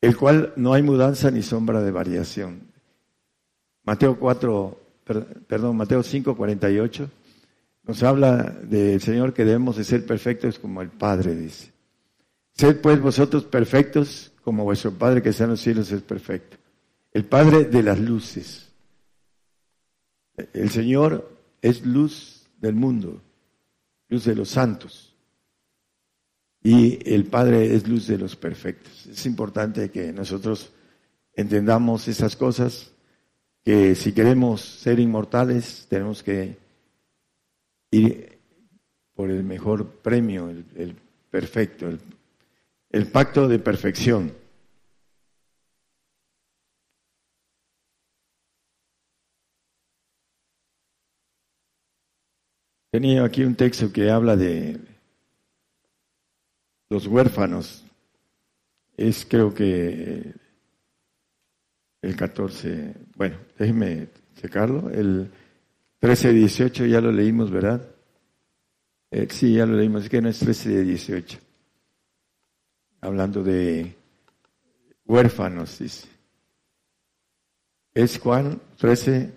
el 0.00 0.16
cual 0.16 0.52
no 0.56 0.74
hay 0.74 0.82
mudanza 0.82 1.30
ni 1.30 1.42
sombra 1.42 1.82
de 1.82 1.90
variación. 1.90 2.72
Mateo 3.84 4.18
4, 4.18 4.80
perdón, 5.46 5.76
Mateo 5.76 6.02
5, 6.02 6.36
48 6.36 7.10
nos 7.86 8.02
habla 8.02 8.42
del 8.62 9.00
Señor 9.00 9.34
que 9.34 9.44
debemos 9.44 9.76
de 9.76 9.84
ser 9.84 10.06
perfectos 10.06 10.58
como 10.58 10.80
el 10.80 10.88
Padre 10.88 11.34
dice. 11.34 11.72
Sed 12.54 12.80
pues 12.80 13.00
vosotros 13.00 13.44
perfectos 13.44 14.32
como 14.42 14.64
vuestro 14.64 14.92
Padre 14.92 15.22
que 15.22 15.30
está 15.30 15.44
en 15.44 15.50
los 15.50 15.60
cielos 15.60 15.92
es 15.92 16.02
perfecto. 16.02 16.56
El 17.12 17.26
Padre 17.26 17.64
de 17.64 17.82
las 17.82 17.98
luces. 18.00 18.70
El 20.52 20.70
Señor 20.70 21.30
es 21.60 21.84
luz 21.84 22.46
del 22.58 22.74
mundo, 22.74 23.20
luz 24.14 24.24
de 24.24 24.34
los 24.36 24.48
santos. 24.48 25.12
Y 26.62 26.98
el 27.12 27.24
Padre 27.24 27.74
es 27.74 27.86
luz 27.88 28.06
de 28.06 28.16
los 28.16 28.36
perfectos. 28.36 29.06
Es 29.06 29.26
importante 29.26 29.90
que 29.90 30.12
nosotros 30.12 30.70
entendamos 31.34 32.06
esas 32.08 32.36
cosas, 32.36 32.92
que 33.64 33.94
si 33.94 34.12
queremos 34.12 34.60
ser 34.60 35.00
inmortales 35.00 35.86
tenemos 35.88 36.22
que 36.22 36.56
ir 37.90 38.38
por 39.14 39.30
el 39.30 39.42
mejor 39.42 39.86
premio, 39.86 40.48
el, 40.48 40.96
perfecto, 41.30 41.88
el 42.90 43.06
pacto 43.08 43.48
de 43.48 43.58
perfección. 43.58 44.43
Tenía 52.94 53.24
aquí 53.24 53.42
un 53.42 53.56
texto 53.56 53.92
que 53.92 54.08
habla 54.08 54.36
de 54.36 54.78
los 56.88 57.08
huérfanos. 57.08 57.84
Es 58.96 59.26
creo 59.28 59.52
que 59.52 60.32
el 62.02 62.14
14, 62.14 62.94
bueno, 63.16 63.36
déjeme 63.58 64.10
checarlo. 64.36 64.90
El 64.90 65.28
13 65.98 66.28
de 66.28 66.34
18 66.34 66.86
ya 66.86 67.00
lo 67.00 67.10
leímos, 67.10 67.50
¿verdad? 67.50 67.84
Eh, 69.10 69.26
sí, 69.28 69.54
ya 69.54 69.66
lo 69.66 69.76
leímos, 69.76 70.04
es 70.04 70.08
que 70.08 70.22
no 70.22 70.28
es 70.28 70.38
13 70.38 70.68
de 70.68 70.82
18. 70.84 71.38
Hablando 73.00 73.42
de 73.42 73.92
huérfanos, 75.04 75.80
dice. 75.80 76.06
Es 77.92 78.20
Juan 78.20 78.60
13, 78.78 79.32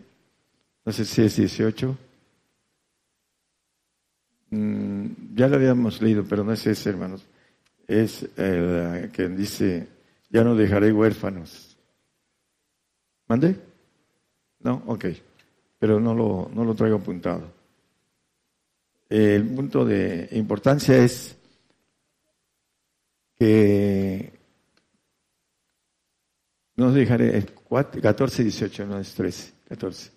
no 0.85 0.91
sé 0.91 1.05
si 1.05 1.23
es 1.23 1.35
18. 1.37 1.97
Mm, 4.49 5.35
ya 5.35 5.47
lo 5.47 5.55
habíamos 5.55 6.01
leído, 6.01 6.23
pero 6.23 6.43
no 6.43 6.53
es 6.53 6.65
ese, 6.67 6.89
hermanos. 6.89 7.25
Es 7.87 8.27
el 8.37 9.11
que 9.11 9.29
dice, 9.29 9.87
ya 10.29 10.43
no 10.43 10.55
dejaré 10.55 10.91
huérfanos. 10.91 11.77
¿Mande? 13.27 13.59
No, 14.59 14.83
ok. 14.87 15.05
Pero 15.79 15.99
no 15.99 16.13
lo, 16.13 16.49
no 16.53 16.63
lo 16.63 16.75
traigo 16.75 16.97
apuntado. 16.97 17.51
El 19.09 19.47
punto 19.47 19.85
de 19.85 20.27
importancia 20.31 20.97
es 20.97 21.37
que 23.35 24.33
no 26.75 26.87
os 26.87 26.93
dejaré, 26.93 27.45
14, 28.01 28.43
18, 28.43 28.85
no 28.85 28.99
es 28.99 29.13
13, 29.13 29.53
14. 29.69 30.11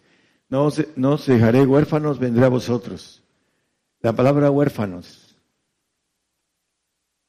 No 0.48 0.68
no 0.96 1.12
os 1.12 1.26
dejaré 1.26 1.64
huérfanos, 1.64 2.18
vendré 2.18 2.44
a 2.44 2.48
vosotros. 2.48 3.19
La 4.02 4.14
palabra 4.14 4.50
huérfanos, 4.50 5.36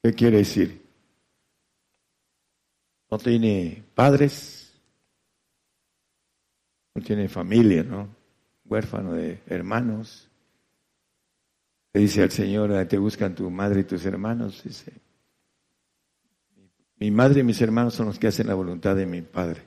¿qué 0.02 0.14
quiere 0.14 0.38
decir? 0.38 0.82
No 3.10 3.18
tiene 3.18 3.84
padres, 3.94 4.72
no 6.94 7.02
tiene 7.02 7.28
familia, 7.28 7.82
¿no? 7.82 8.08
Huérfano 8.64 9.12
de 9.12 9.42
hermanos. 9.46 10.28
Le 11.92 12.00
dice 12.00 12.22
al 12.22 12.30
Señor, 12.30 12.86
te 12.86 12.96
buscan 12.96 13.34
tu 13.34 13.50
madre 13.50 13.80
y 13.80 13.84
tus 13.84 14.06
hermanos. 14.06 14.62
Dice, 14.64 14.92
mi 16.96 17.10
madre 17.10 17.40
y 17.40 17.44
mis 17.44 17.60
hermanos 17.60 17.94
son 17.94 18.06
los 18.06 18.18
que 18.18 18.28
hacen 18.28 18.46
la 18.46 18.54
voluntad 18.54 18.96
de 18.96 19.04
mi 19.04 19.20
Padre, 19.20 19.60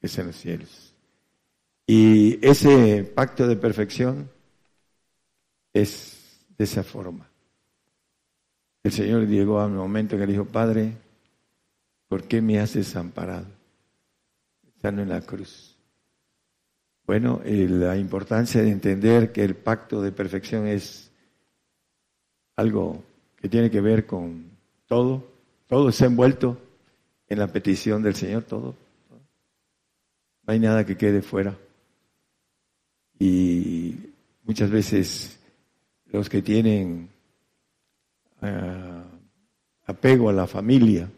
que 0.00 0.08
es 0.08 0.18
en 0.18 0.26
los 0.26 0.36
cielos. 0.36 0.94
Y 1.86 2.44
ese 2.46 3.04
pacto 3.04 3.46
de 3.46 3.56
perfección 3.56 4.28
es 5.80 6.44
de 6.56 6.64
esa 6.64 6.82
forma. 6.82 7.28
El 8.82 8.92
Señor 8.92 9.26
llegó 9.26 9.60
a 9.60 9.66
un 9.66 9.76
momento 9.76 10.16
que 10.16 10.26
le 10.26 10.32
dijo, 10.32 10.44
Padre, 10.44 10.92
¿por 12.08 12.24
qué 12.24 12.40
me 12.40 12.58
has 12.58 12.74
desamparado? 12.74 13.46
Estando 14.66 15.02
en 15.02 15.08
la 15.08 15.20
cruz. 15.20 15.76
Bueno, 17.06 17.40
la 17.44 17.96
importancia 17.96 18.62
de 18.62 18.70
entender 18.70 19.32
que 19.32 19.42
el 19.42 19.54
pacto 19.54 20.02
de 20.02 20.12
perfección 20.12 20.66
es 20.66 21.10
algo 22.56 23.02
que 23.36 23.48
tiene 23.48 23.70
que 23.70 23.80
ver 23.80 24.06
con 24.06 24.50
todo, 24.86 25.24
todo 25.66 25.88
está 25.88 26.06
envuelto 26.06 26.60
en 27.28 27.38
la 27.38 27.46
petición 27.46 28.02
del 28.02 28.14
Señor, 28.14 28.42
todo. 28.42 28.74
No 30.46 30.52
hay 30.52 30.58
nada 30.58 30.84
que 30.84 30.96
quede 30.96 31.22
fuera. 31.22 31.56
Y 33.18 33.96
muchas 34.44 34.70
veces 34.70 35.37
los 36.10 36.28
que 36.28 36.42
tienen 36.42 37.08
eh, 38.42 39.02
apego 39.86 40.28
a 40.28 40.32
la 40.32 40.46
familia 40.46 41.10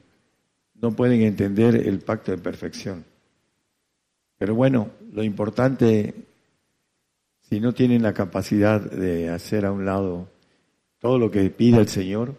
no 0.75 0.93
pueden 0.93 1.21
entender 1.23 1.75
el 1.77 2.01
pacto 2.01 2.33
de 2.33 2.39
perfección. 2.39 3.05
Pero 4.39 4.55
bueno, 4.55 4.91
lo 5.13 5.23
importante, 5.23 6.15
si 7.43 7.61
no 7.61 7.75
tienen 7.75 8.03
la 8.03 8.15
capacidad 8.15 8.81
de 8.81 9.29
hacer 9.29 9.67
a 9.67 9.73
un 9.73 9.85
lado 9.85 10.29
todo 10.99 11.19
lo 11.19 11.31
que 11.31 11.51
pide 11.51 11.79
el 11.79 11.89
Señor, 11.89 12.35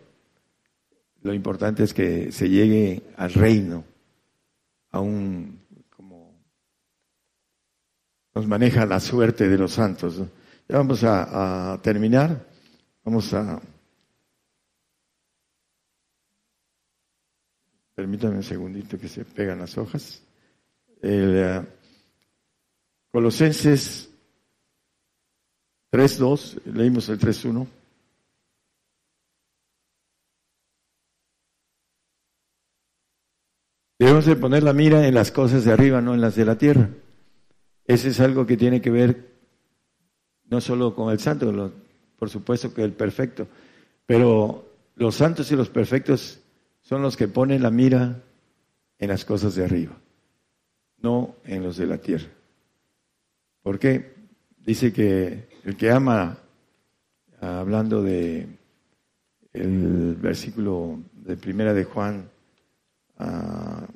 lo 1.21 1.33
importante 1.33 1.83
es 1.83 1.93
que 1.93 2.31
se 2.31 2.49
llegue 2.49 3.03
al 3.15 3.33
reino, 3.33 3.83
a 4.89 4.99
un, 4.99 5.59
como 5.95 6.33
nos 8.33 8.47
maneja 8.47 8.87
la 8.87 8.99
suerte 8.99 9.47
de 9.47 9.57
los 9.57 9.73
santos. 9.73 10.23
Vamos 10.71 11.03
a, 11.03 11.77
terminar. 11.83 12.47
Vamos 13.03 13.33
a... 13.33 13.61
Permítanme 17.93 18.37
un 18.37 18.43
segundito 18.43 18.97
que 18.97 19.09
se 19.09 19.25
pegan 19.25 19.59
las 19.59 19.77
hojas. 19.77 20.23
El, 21.01 21.61
uh, 21.61 21.65
Colosenses 23.11 24.09
3.2, 25.91 26.63
leímos 26.63 27.09
el 27.09 27.19
3.1. 27.19 27.67
Debemos 33.99 34.25
de 34.25 34.35
poner 34.37 34.63
la 34.63 34.71
mira 34.71 35.05
en 35.05 35.13
las 35.13 35.31
cosas 35.33 35.65
de 35.65 35.73
arriba, 35.73 35.99
no 35.99 36.13
en 36.13 36.21
las 36.21 36.35
de 36.37 36.45
la 36.45 36.57
tierra. 36.57 36.89
Ese 37.85 38.07
es 38.07 38.21
algo 38.21 38.45
que 38.45 38.55
tiene 38.55 38.81
que 38.81 38.89
ver 38.89 39.30
no 40.51 40.59
solo 40.59 40.93
con 40.93 41.11
el 41.11 41.19
santo, 41.19 41.71
por 42.19 42.29
supuesto 42.29 42.73
que 42.73 42.83
el 42.83 42.91
perfecto, 42.91 43.47
pero 44.05 44.69
los 44.95 45.15
santos 45.15 45.49
y 45.51 45.55
los 45.55 45.69
perfectos 45.69 46.41
son 46.81 47.01
los 47.01 47.15
que 47.15 47.29
ponen 47.29 47.63
la 47.63 47.71
mira 47.71 48.21
en 48.99 49.07
las 49.07 49.23
cosas 49.23 49.55
de 49.55 49.63
arriba, 49.63 49.97
no 50.97 51.35
en 51.45 51.63
los 51.63 51.77
de 51.77 51.87
la 51.87 51.99
tierra. 51.99 52.27
¿Por 53.63 53.79
qué? 53.79 54.13
Dice 54.57 54.91
que 54.91 55.47
el 55.63 55.77
que 55.77 55.89
ama, 55.89 56.37
hablando 57.39 58.03
de 58.03 58.47
el 59.53 60.15
versículo 60.15 60.99
de 61.13 61.37
primera 61.37 61.73
de 61.73 61.85
Juan, 61.85 62.29
ah, 63.19 63.87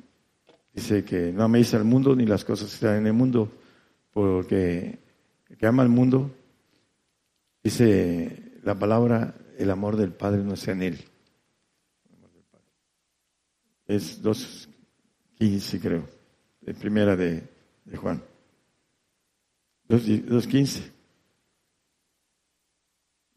dice 0.72 1.04
que 1.04 1.32
no 1.32 1.44
améis 1.44 1.74
al 1.74 1.84
mundo 1.84 2.16
ni 2.16 2.24
las 2.24 2.46
cosas 2.46 2.70
que 2.70 2.74
están 2.76 2.96
en 2.96 3.06
el 3.08 3.12
mundo, 3.12 3.52
porque 4.10 4.98
el 5.50 5.56
que 5.58 5.66
ama 5.66 5.82
al 5.82 5.90
mundo 5.90 6.30
Dice 7.66 8.60
la 8.62 8.78
palabra, 8.78 9.34
el 9.58 9.72
amor 9.72 9.96
del 9.96 10.12
Padre 10.12 10.44
no 10.44 10.54
está 10.54 10.70
en 10.70 10.82
él. 10.82 11.04
Es 13.88 14.22
2.15 14.22 15.80
creo, 15.80 16.08
de 16.60 16.74
primera 16.74 17.16
de, 17.16 17.42
Juan. 17.96 18.22
2.15 19.88 20.92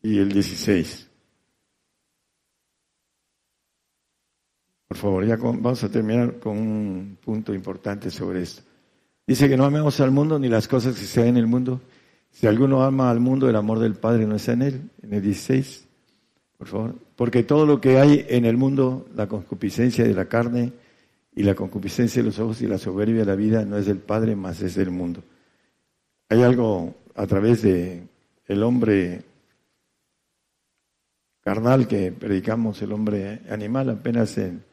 y 0.03 0.19
el 0.19 0.32
16. 0.32 1.09
Por 4.89 4.97
favor, 4.97 5.25
ya 5.25 5.38
vamos 5.38 5.84
a 5.84 5.89
terminar 5.89 6.38
con 6.38 6.55
un 6.55 7.17
punto 7.19 7.51
importante 7.51 8.11
sobre 8.11 8.43
esto. 8.43 8.61
Dice 9.25 9.49
que 9.49 9.57
no 9.57 9.65
amemos 9.65 9.99
al 9.99 10.11
mundo 10.11 10.38
ni 10.38 10.49
las 10.49 10.67
cosas 10.67 10.93
que 10.93 11.05
se 11.05 11.21
ven 11.21 11.30
en 11.30 11.38
el 11.38 11.47
mundo. 11.47 11.82
Si 12.32 12.47
alguno 12.47 12.84
ama 12.84 13.09
al 13.09 13.19
mundo, 13.19 13.49
el 13.49 13.55
amor 13.55 13.80
del 13.80 13.95
Padre 13.95 14.25
no 14.25 14.36
está 14.36 14.53
en 14.53 14.61
él. 14.61 14.89
En 15.01 15.13
el 15.13 15.21
16, 15.21 15.88
por 16.57 16.67
favor. 16.67 16.95
Porque 17.15 17.43
todo 17.43 17.65
lo 17.65 17.82
que 17.82 17.97
hay 17.97 18.25
en 18.30 18.45
el 18.45 18.57
mundo, 18.57 19.07
la 19.15 19.27
concupiscencia 19.27 20.05
de 20.05 20.13
la 20.13 20.25
carne 20.25 20.71
y 21.36 21.43
la 21.43 21.55
concupiscencia 21.55 22.21
de 22.21 22.27
los 22.27 22.39
ojos 22.39 22.61
y 22.61 22.67
la 22.67 22.77
soberbia 22.77 23.19
de 23.19 23.25
la 23.25 23.36
vida, 23.36 23.65
no 23.65 23.77
es 23.77 23.86
del 23.86 23.99
Padre, 23.99 24.36
más 24.36 24.61
es 24.61 24.75
del 24.75 24.91
mundo. 24.91 25.21
Hay 26.30 26.43
algo 26.43 26.95
a 27.15 27.27
través 27.27 27.61
de 27.61 28.03
el 28.47 28.63
hombre 28.63 29.23
carnal 31.41 31.88
que 31.88 32.11
predicamos, 32.11 32.82
el 32.82 32.91
hombre 32.93 33.41
animal, 33.49 33.89
apenas 33.89 34.38
en 34.38 34.63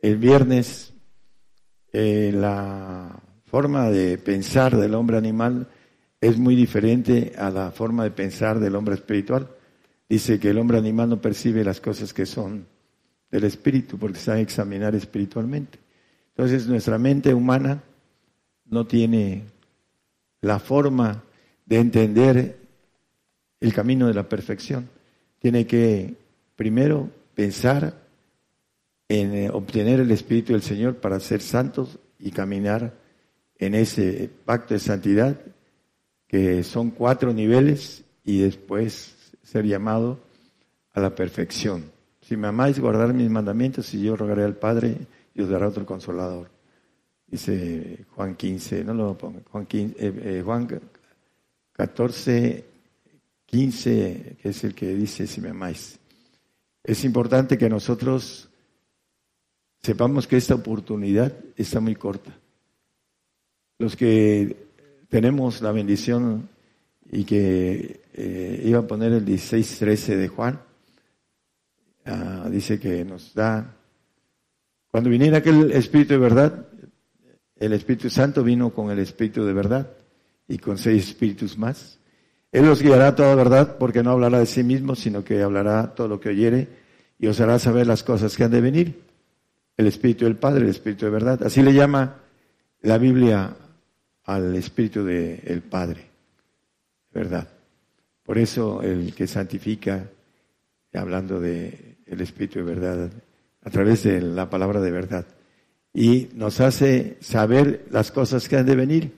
el 0.00 0.16
viernes, 0.16 0.92
eh, 1.92 2.30
la 2.34 3.20
forma 3.46 3.90
de 3.90 4.18
pensar 4.18 4.76
del 4.76 4.94
hombre 4.94 5.16
animal 5.16 5.68
es 6.20 6.38
muy 6.38 6.56
diferente 6.56 7.32
a 7.38 7.50
la 7.50 7.70
forma 7.70 8.04
de 8.04 8.10
pensar 8.10 8.58
del 8.58 8.74
hombre 8.74 8.94
espiritual. 8.94 9.48
Dice 10.08 10.38
que 10.40 10.50
el 10.50 10.58
hombre 10.58 10.78
animal 10.78 11.10
no 11.10 11.20
percibe 11.20 11.64
las 11.64 11.80
cosas 11.80 12.12
que 12.12 12.26
son 12.26 12.66
del 13.30 13.44
espíritu 13.44 13.98
porque 13.98 14.18
sabe 14.18 14.40
examinar 14.40 14.94
espiritualmente. 14.94 15.78
Entonces 16.30 16.66
nuestra 16.66 16.98
mente 16.98 17.34
humana 17.34 17.82
no 18.64 18.86
tiene 18.86 19.44
la 20.40 20.58
forma 20.58 21.24
de 21.66 21.78
entender 21.78 22.58
el 23.60 23.74
camino 23.74 24.06
de 24.06 24.14
la 24.14 24.28
perfección. 24.28 24.88
Tiene 25.38 25.66
que 25.66 26.14
primero 26.56 27.10
pensar 27.34 27.94
en 29.08 29.34
eh, 29.34 29.50
obtener 29.50 30.00
el 30.00 30.10
Espíritu 30.10 30.52
del 30.52 30.62
Señor 30.62 30.96
para 30.96 31.20
ser 31.20 31.40
santos 31.40 31.98
y 32.18 32.30
caminar 32.30 32.94
en 33.58 33.74
ese 33.74 34.30
pacto 34.44 34.74
de 34.74 34.80
santidad, 34.80 35.40
que 36.28 36.62
son 36.62 36.90
cuatro 36.90 37.32
niveles, 37.32 38.04
y 38.28 38.40
después 38.40 39.16
ser 39.42 39.64
llamado 39.64 40.18
a 40.92 41.00
la 41.00 41.14
perfección. 41.14 41.90
Si 42.20 42.36
me 42.36 42.48
amáis, 42.48 42.78
guardar 42.78 43.14
mis 43.14 43.30
mandamientos, 43.30 43.94
y 43.94 44.02
yo 44.02 44.16
rogaré 44.16 44.44
al 44.44 44.54
Padre 44.54 44.98
y 45.34 45.40
os 45.40 45.48
dará 45.48 45.66
otro 45.66 45.86
consolador. 45.86 46.50
Dice 47.26 48.04
Juan 48.14 48.34
15, 48.34 48.84
no 48.84 48.92
lo 48.92 49.16
pongo, 49.16 49.40
Juan, 49.50 49.64
15, 49.64 49.94
eh, 49.98 50.12
eh, 50.24 50.42
Juan 50.44 50.68
14, 51.72 52.64
15, 53.46 54.36
que 54.42 54.48
es 54.50 54.64
el 54.64 54.74
que 54.74 54.94
dice, 54.94 55.26
si 55.26 55.40
me 55.40 55.48
amáis. 55.48 55.98
Es 56.84 57.02
importante 57.04 57.56
que 57.56 57.70
nosotros 57.70 58.50
sepamos 59.80 60.26
que 60.26 60.36
esta 60.36 60.54
oportunidad 60.54 61.32
está 61.56 61.80
muy 61.80 61.94
corta. 61.94 62.36
Los 63.78 63.96
que 63.96 64.67
tenemos 65.08 65.60
la 65.62 65.72
bendición 65.72 66.48
y 67.10 67.24
que 67.24 68.00
eh, 68.14 68.62
iba 68.64 68.80
a 68.80 68.86
poner 68.86 69.12
el 69.12 69.24
16-13 69.24 70.16
de 70.16 70.28
Juan, 70.28 70.60
ah, 72.04 72.48
dice 72.50 72.78
que 72.78 73.04
nos 73.04 73.34
da, 73.34 73.74
cuando 74.90 75.10
viniera 75.10 75.38
aquel 75.38 75.72
Espíritu 75.72 76.14
de 76.14 76.18
verdad, 76.18 76.66
el 77.56 77.72
Espíritu 77.72 78.10
Santo 78.10 78.44
vino 78.44 78.70
con 78.70 78.90
el 78.90 78.98
Espíritu 78.98 79.44
de 79.44 79.52
verdad 79.52 79.90
y 80.46 80.58
con 80.58 80.78
seis 80.78 81.08
espíritus 81.08 81.58
más. 81.58 81.98
Él 82.52 82.66
os 82.68 82.82
guiará 82.82 83.14
toda 83.14 83.34
verdad 83.34 83.76
porque 83.78 84.02
no 84.02 84.10
hablará 84.10 84.38
de 84.38 84.46
sí 84.46 84.62
mismo, 84.62 84.94
sino 84.94 85.22
que 85.24 85.42
hablará 85.42 85.94
todo 85.94 86.08
lo 86.08 86.20
que 86.20 86.30
oyere 86.30 86.68
y 87.18 87.26
os 87.26 87.40
hará 87.40 87.58
saber 87.58 87.86
las 87.86 88.02
cosas 88.02 88.36
que 88.36 88.44
han 88.44 88.50
de 88.50 88.60
venir. 88.60 89.02
El 89.76 89.86
Espíritu 89.86 90.24
del 90.24 90.36
Padre, 90.36 90.64
el 90.64 90.70
Espíritu 90.70 91.04
de 91.04 91.10
verdad. 91.10 91.42
Así 91.42 91.62
le 91.62 91.74
llama 91.74 92.16
la 92.80 92.96
Biblia 92.96 93.54
al 94.28 94.54
Espíritu 94.56 95.04
del 95.04 95.62
Padre, 95.62 96.02
¿verdad? 97.14 97.48
Por 98.22 98.36
eso 98.36 98.82
el 98.82 99.14
que 99.14 99.26
santifica, 99.26 100.06
hablando 100.92 101.40
de 101.40 101.96
el 102.04 102.20
Espíritu 102.20 102.58
de 102.58 102.64
verdad, 102.66 103.10
a 103.62 103.70
través 103.70 104.02
de 104.02 104.20
la 104.20 104.50
palabra 104.50 104.82
de 104.82 104.90
verdad, 104.90 105.24
y 105.94 106.28
nos 106.34 106.60
hace 106.60 107.16
saber 107.20 107.86
las 107.90 108.12
cosas 108.12 108.46
que 108.50 108.58
han 108.58 108.66
de 108.66 108.76
venir. 108.76 109.14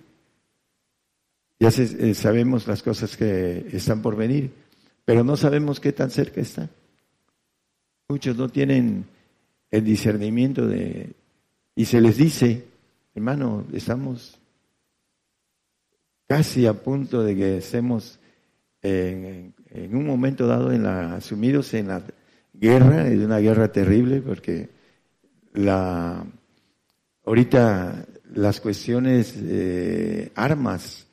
Ya 1.59 1.71
eh, 1.71 2.15
sabemos 2.15 2.69
las 2.69 2.85
cosas 2.85 3.17
que 3.17 3.67
están 3.73 4.03
por 4.03 4.15
venir, 4.15 4.53
pero 5.05 5.25
no 5.25 5.37
sabemos 5.37 5.81
qué 5.81 5.93
tan 5.93 6.13
cerca 6.13 6.41
están. 6.41 6.71
Muchos 8.09 8.37
no 8.37 8.49
tienen 8.49 9.07
el 9.73 9.85
discernimiento 9.85 10.69
de... 10.69 11.15
Y 11.75 11.85
se 11.87 12.01
les 12.01 12.17
dice, 12.17 12.65
hermano, 13.13 13.67
estamos 13.73 14.40
casi 16.31 16.65
a 16.65 16.75
punto 16.75 17.25
de 17.25 17.35
que 17.35 17.57
estemos 17.57 18.21
en, 18.83 19.53
un 19.93 20.07
momento 20.07 20.47
dado 20.47 20.71
en 20.71 20.85
la, 20.85 21.17
asumidos 21.17 21.75
en 21.75 21.89
la 21.89 22.05
guerra, 22.55 23.09
en 23.09 23.25
una 23.25 23.39
guerra 23.39 23.73
terrible, 23.73 24.23
porque 24.23 24.69
la 25.55 26.25
ahorita 27.25 28.07
las 28.33 28.61
cuestiones 28.61 29.43
de 29.43 30.31
armas 30.37 31.09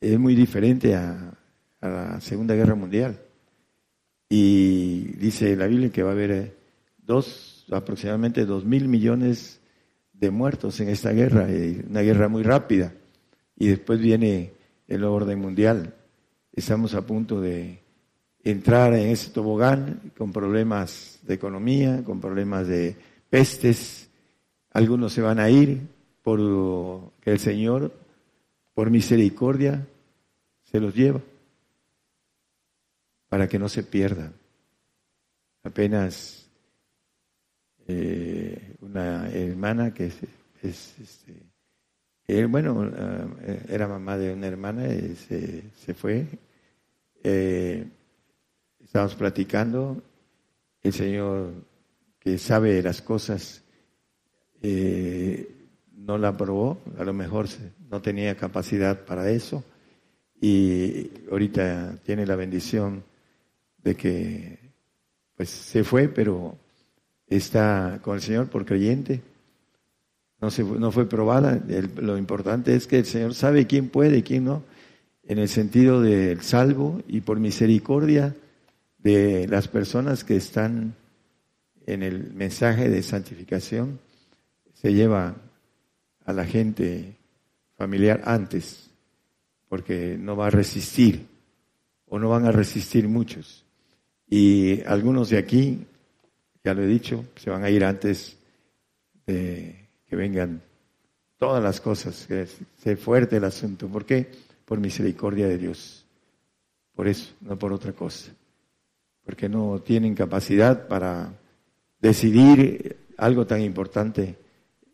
es 0.00 0.16
muy 0.16 0.36
diferente 0.36 0.94
a, 0.94 1.36
a, 1.80 1.88
la 1.88 2.20
Segunda 2.20 2.54
Guerra 2.54 2.76
Mundial. 2.76 3.18
Y 4.28 5.08
dice 5.18 5.56
la 5.56 5.66
Biblia 5.66 5.90
que 5.90 6.04
va 6.04 6.10
a 6.10 6.12
haber 6.12 6.56
dos, 6.98 7.66
aproximadamente 7.72 8.46
dos 8.46 8.64
mil 8.64 8.86
millones 8.86 9.60
de 10.12 10.30
muertos 10.30 10.78
en 10.78 10.88
esta 10.88 11.10
guerra, 11.10 11.48
una 11.90 12.02
guerra 12.02 12.28
muy 12.28 12.44
rápida 12.44 12.92
y 13.56 13.68
después 13.68 14.00
viene 14.00 14.52
el 14.88 15.04
orden 15.04 15.40
mundial. 15.40 15.94
Estamos 16.52 16.94
a 16.94 17.06
punto 17.06 17.40
de 17.40 17.80
entrar 18.44 18.94
en 18.94 19.08
ese 19.08 19.30
tobogán 19.30 20.12
con 20.16 20.32
problemas 20.32 21.18
de 21.22 21.34
economía, 21.34 22.04
con 22.04 22.20
problemas 22.20 22.68
de 22.68 22.96
pestes. 23.28 24.08
Algunos 24.72 25.12
se 25.12 25.22
van 25.22 25.40
a 25.40 25.50
ir 25.50 25.80
por 26.22 27.12
que 27.20 27.32
el 27.32 27.38
Señor, 27.38 27.92
por 28.74 28.90
misericordia, 28.90 29.86
se 30.64 30.80
los 30.80 30.94
lleva 30.94 31.20
para 33.28 33.48
que 33.48 33.58
no 33.58 33.68
se 33.68 33.82
pierdan. 33.82 34.32
Apenas 35.62 36.48
eh, 37.88 38.76
una 38.80 39.28
hermana 39.30 39.92
que 39.92 40.06
es, 40.06 40.22
este, 40.62 41.45
bueno, 42.48 42.90
eh, 43.42 43.62
era 43.68 43.86
mamá 43.86 44.16
de 44.16 44.32
una 44.32 44.48
hermana, 44.48 44.88
y 44.88 45.14
se, 45.14 45.94
fue. 45.94 46.26
Eh, 47.22 47.86
estábamos 48.82 49.14
platicando, 49.14 50.02
el 50.82 50.92
Señor 50.92 51.52
que 52.18 52.38
sabe 52.38 52.82
las 52.82 53.02
cosas 53.02 53.62
eh, 54.60 55.48
no 55.92 56.18
la 56.18 56.28
aprobó, 56.28 56.80
a 56.98 57.04
lo 57.04 57.12
mejor 57.12 57.46
no 57.88 58.02
tenía 58.02 58.36
capacidad 58.36 59.04
para 59.04 59.30
eso. 59.30 59.64
Y 60.40 61.10
ahorita 61.30 61.98
tiene 62.04 62.26
la 62.26 62.36
bendición 62.36 63.04
de 63.78 63.94
que 63.94 64.58
pues 65.36 65.50
se 65.50 65.84
fue, 65.84 66.08
pero 66.08 66.56
está 67.28 68.00
con 68.02 68.16
el 68.16 68.22
Señor 68.22 68.48
por 68.48 68.64
creyente 68.64 69.22
no, 70.40 70.50
se, 70.50 70.62
no 70.62 70.92
fue 70.92 71.08
probada. 71.08 71.60
lo 71.96 72.18
importante 72.18 72.74
es 72.74 72.86
que 72.86 72.98
el 72.98 73.06
Señor 73.06 73.34
sabe 73.34 73.66
quién 73.66 73.88
puede 73.88 74.18
y 74.18 74.22
quién 74.22 74.44
no, 74.44 74.62
en 75.24 75.38
el 75.38 75.48
sentido 75.48 76.00
del 76.00 76.42
salvo 76.42 77.02
y 77.08 77.20
por 77.20 77.40
misericordia 77.40 78.34
de 78.98 79.46
las 79.48 79.68
personas 79.68 80.24
que 80.24 80.36
están 80.36 80.94
en 81.86 82.02
el 82.02 82.32
mensaje 82.34 82.88
de 82.88 83.02
santificación, 83.02 83.98
se 84.74 84.92
lleva 84.92 85.36
a 86.24 86.32
la 86.32 86.44
gente 86.44 87.16
familiar 87.76 88.22
antes, 88.24 88.90
porque 89.68 90.16
no 90.18 90.36
va 90.36 90.48
a 90.48 90.50
resistir, 90.50 91.26
o 92.06 92.18
no 92.18 92.28
van 92.28 92.46
a 92.46 92.52
resistir 92.52 93.08
muchos. 93.08 93.64
Y 94.28 94.82
algunos 94.82 95.30
de 95.30 95.38
aquí, 95.38 95.86
ya 96.64 96.74
lo 96.74 96.82
he 96.82 96.86
dicho, 96.86 97.24
se 97.36 97.50
van 97.50 97.62
a 97.62 97.70
ir 97.70 97.84
antes 97.84 98.36
de 99.26 99.85
que 100.08 100.16
vengan 100.16 100.62
todas 101.38 101.62
las 101.62 101.80
cosas, 101.80 102.26
que 102.26 102.46
sea 102.78 102.96
fuerte 102.96 103.36
el 103.36 103.44
asunto. 103.44 103.88
¿Por 103.88 104.04
qué? 104.04 104.30
Por 104.64 104.80
misericordia 104.80 105.48
de 105.48 105.58
Dios. 105.58 106.04
Por 106.94 107.08
eso, 107.08 107.34
no 107.40 107.58
por 107.58 107.72
otra 107.72 107.92
cosa. 107.92 108.32
Porque 109.24 109.48
no 109.48 109.80
tienen 109.80 110.14
capacidad 110.14 110.88
para 110.88 111.32
decidir 112.00 112.96
algo 113.16 113.46
tan 113.46 113.60
importante 113.60 114.36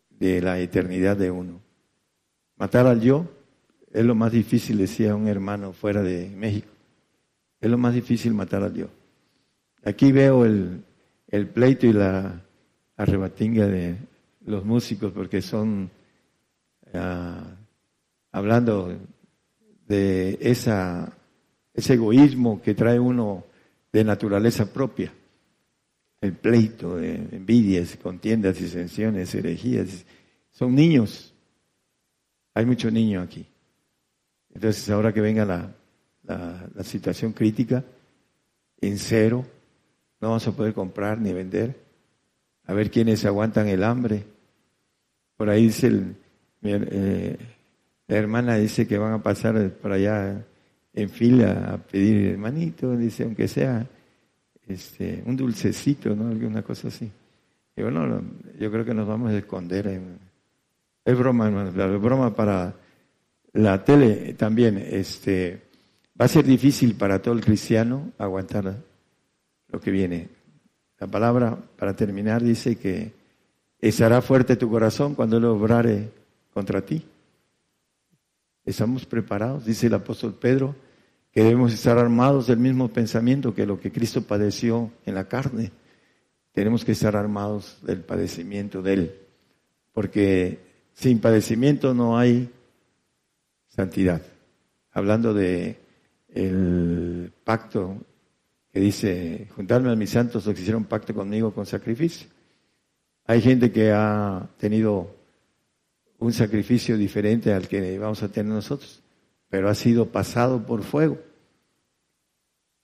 de 0.09 0.41
la 0.41 0.59
eternidad 0.59 1.17
de 1.17 1.31
uno. 1.31 1.61
Matar 2.57 2.87
al 2.87 3.01
yo 3.01 3.29
es 3.91 4.03
lo 4.03 4.15
más 4.15 4.31
difícil, 4.31 4.77
decía 4.77 5.15
un 5.15 5.27
hermano 5.27 5.73
fuera 5.73 6.01
de 6.01 6.29
México. 6.35 6.69
Es 7.61 7.69
lo 7.69 7.77
más 7.77 7.93
difícil 7.93 8.33
matar 8.33 8.63
al 8.63 8.73
yo. 8.73 8.87
Aquí 9.83 10.11
veo 10.11 10.45
el, 10.45 10.83
el 11.27 11.47
pleito 11.47 11.85
y 11.85 11.93
la 11.93 12.41
arrebatinga 12.97 13.67
de 13.67 13.95
los 14.45 14.65
músicos 14.65 15.11
porque 15.13 15.41
son 15.41 15.89
ah, 16.93 17.55
hablando 18.31 18.97
de 19.87 20.37
esa, 20.41 21.15
ese 21.73 21.93
egoísmo 21.93 22.61
que 22.61 22.73
trae 22.73 22.99
uno 22.99 23.45
de 23.91 24.03
naturaleza 24.03 24.71
propia, 24.71 25.13
el 26.21 26.33
pleito, 26.33 26.97
de 26.97 27.15
envidias, 27.31 27.97
contiendas, 27.97 28.57
disensiones, 28.57 29.33
herejías, 29.35 30.05
son 30.51 30.73
niños. 30.73 31.33
Hay 32.53 32.65
muchos 32.65 32.91
niños 32.91 33.25
aquí. 33.25 33.45
Entonces, 34.53 34.89
ahora 34.89 35.13
que 35.13 35.21
venga 35.21 35.45
la, 35.45 35.75
la, 36.23 36.83
situación 36.83 37.33
crítica, 37.33 37.83
en 38.79 38.97
cero, 38.97 39.45
no 40.21 40.29
vamos 40.29 40.47
a 40.47 40.51
poder 40.51 40.73
comprar 40.73 41.19
ni 41.19 41.33
vender. 41.33 41.75
A 42.65 42.73
ver 42.73 42.89
quiénes 42.91 43.25
aguantan 43.25 43.67
el 43.67 43.83
hambre. 43.83 44.23
Por 45.43 45.49
ahí 45.49 45.63
dice 45.63 45.91
eh, 46.61 47.37
la 48.07 48.15
hermana 48.15 48.55
dice 48.55 48.87
que 48.87 48.97
van 48.97 49.11
a 49.11 49.21
pasar 49.21 49.71
por 49.71 49.91
allá 49.91 50.41
en 50.93 51.09
fila 51.09 51.73
a 51.73 51.77
pedir 51.79 52.27
hermanito, 52.27 52.95
dice, 52.95 53.25
aunque 53.25 53.49
sea 53.49 53.85
este, 54.65 55.21
un 55.25 55.35
dulcecito, 55.35 56.15
¿no? 56.15 56.29
Alguna 56.29 56.61
cosa 56.61 56.87
así. 56.87 57.11
Y 57.75 57.81
bueno, 57.81 58.23
yo 58.57 58.71
creo 58.71 58.85
que 58.85 58.93
nos 58.93 59.05
vamos 59.05 59.33
a 59.33 59.37
esconder. 59.37 59.99
es 61.03 61.17
broma, 61.17 61.47
hermano, 61.47 61.93
es 61.93 62.01
broma 62.01 62.33
para 62.33 62.73
la 63.51 63.83
tele 63.83 64.35
también. 64.35 64.77
Este, 64.77 65.59
va 66.17 66.23
a 66.23 66.29
ser 66.29 66.45
difícil 66.45 66.95
para 66.95 67.21
todo 67.21 67.33
el 67.33 67.41
cristiano 67.41 68.13
aguantar 68.17 68.77
lo 69.67 69.81
que 69.81 69.91
viene. 69.91 70.29
La 71.01 71.07
palabra, 71.07 71.57
para 71.75 71.93
terminar, 71.93 72.41
dice 72.41 72.77
que 72.77 73.22
estará 73.89 74.21
fuerte 74.21 74.55
tu 74.55 74.69
corazón 74.69 75.13
cuando 75.13 75.37
Él 75.37 75.45
obrare 75.45 76.09
contra 76.53 76.81
ti. 76.81 77.05
Estamos 78.63 79.05
preparados, 79.05 79.65
dice 79.65 79.87
el 79.87 79.93
apóstol 79.93 80.33
Pedro, 80.39 80.75
que 81.31 81.43
debemos 81.43 81.73
estar 81.73 81.97
armados 81.97 82.47
del 82.47 82.59
mismo 82.59 82.87
pensamiento 82.87 83.53
que 83.53 83.65
lo 83.65 83.79
que 83.79 83.91
Cristo 83.91 84.21
padeció 84.21 84.91
en 85.05 85.15
la 85.15 85.27
carne. 85.27 85.71
Tenemos 86.53 86.85
que 86.85 86.93
estar 86.93 87.15
armados 87.15 87.79
del 87.81 87.99
padecimiento 87.99 88.81
de 88.81 88.93
Él, 88.93 89.15
porque 89.91 90.59
sin 90.93 91.19
padecimiento 91.19 91.93
no 91.93 92.17
hay 92.17 92.49
santidad. 93.67 94.21
Hablando 94.91 95.33
de 95.33 95.77
el 96.29 97.33
pacto 97.43 97.97
que 98.71 98.79
dice, 98.79 99.49
juntarme 99.55 99.91
a 99.91 99.95
mis 99.95 100.11
santos 100.11 100.45
los 100.45 100.55
que 100.55 100.61
hicieron 100.61 100.85
pacto 100.85 101.13
conmigo 101.13 101.53
con 101.53 101.65
sacrificio. 101.65 102.32
Hay 103.25 103.41
gente 103.41 103.71
que 103.71 103.91
ha 103.91 104.49
tenido 104.57 105.15
un 106.19 106.33
sacrificio 106.33 106.97
diferente 106.97 107.53
al 107.53 107.67
que 107.67 107.97
vamos 107.97 108.23
a 108.23 108.29
tener 108.29 108.53
nosotros, 108.53 109.01
pero 109.49 109.69
ha 109.69 109.75
sido 109.75 110.07
pasado 110.07 110.65
por 110.65 110.83
fuego. 110.83 111.19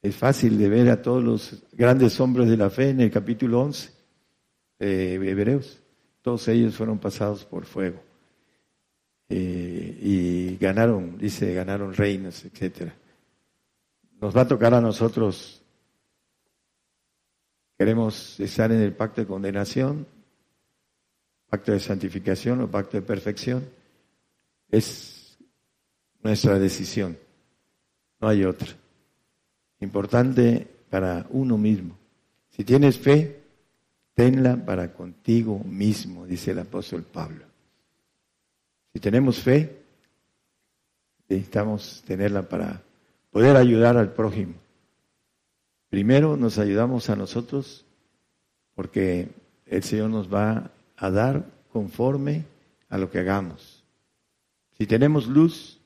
Es 0.01 0.15
fácil 0.15 0.57
de 0.57 0.69
ver 0.69 0.89
a 0.89 1.01
todos 1.01 1.23
los 1.23 1.63
grandes 1.73 2.19
hombres 2.19 2.49
de 2.49 2.57
la 2.57 2.69
fe 2.69 2.89
en 2.89 3.01
el 3.01 3.11
capítulo 3.11 3.61
11 3.61 3.91
de 4.79 5.15
Hebreos. 5.15 5.81
Todos 6.21 6.47
ellos 6.47 6.75
fueron 6.75 6.99
pasados 6.99 7.43
por 7.43 7.65
fuego. 7.65 8.01
Eh, 9.27 9.99
y 10.01 10.57
ganaron, 10.57 11.17
dice, 11.17 11.53
ganaron 11.53 11.93
reinos, 11.93 12.45
etcétera. 12.45 12.95
Nos 14.21 14.35
va 14.35 14.41
a 14.41 14.47
tocar 14.47 14.73
a 14.73 14.81
nosotros. 14.81 15.61
Queremos 17.77 18.39
estar 18.39 18.71
en 18.71 18.81
el 18.81 18.93
pacto 18.93 19.21
de 19.21 19.27
condenación, 19.27 20.05
pacto 21.49 21.71
de 21.71 21.79
santificación 21.79 22.61
o 22.61 22.69
pacto 22.69 22.97
de 22.97 23.01
perfección, 23.01 23.65
es 24.69 25.37
nuestra 26.21 26.59
decisión, 26.59 27.17
no 28.21 28.27
hay 28.27 28.45
otra. 28.45 28.69
Importante 29.79 30.67
para 30.89 31.25
uno 31.29 31.57
mismo. 31.57 31.97
Si 32.51 32.63
tienes 32.63 32.99
fe, 32.99 33.39
tenla 34.13 34.57
para 34.57 34.93
contigo 34.93 35.59
mismo, 35.63 36.25
dice 36.25 36.51
el 36.51 36.59
apóstol 36.59 37.03
Pablo. 37.03 37.45
Si 38.93 38.99
tenemos 38.99 39.39
fe, 39.39 39.81
necesitamos 41.27 42.03
tenerla 42.05 42.43
para 42.43 42.81
poder 43.31 43.55
ayudar 43.55 43.97
al 43.97 44.11
prójimo. 44.13 44.55
Primero 45.89 46.37
nos 46.37 46.57
ayudamos 46.57 47.09
a 47.09 47.15
nosotros 47.15 47.85
porque 48.75 49.29
el 49.65 49.83
Señor 49.83 50.09
nos 50.09 50.31
va 50.31 50.71
a 50.99 51.09
dar 51.09 51.45
conforme 51.71 52.45
a 52.89 52.97
lo 52.97 53.09
que 53.09 53.19
hagamos. 53.19 53.83
Si 54.77 54.85
tenemos 54.85 55.27
luz, 55.27 55.79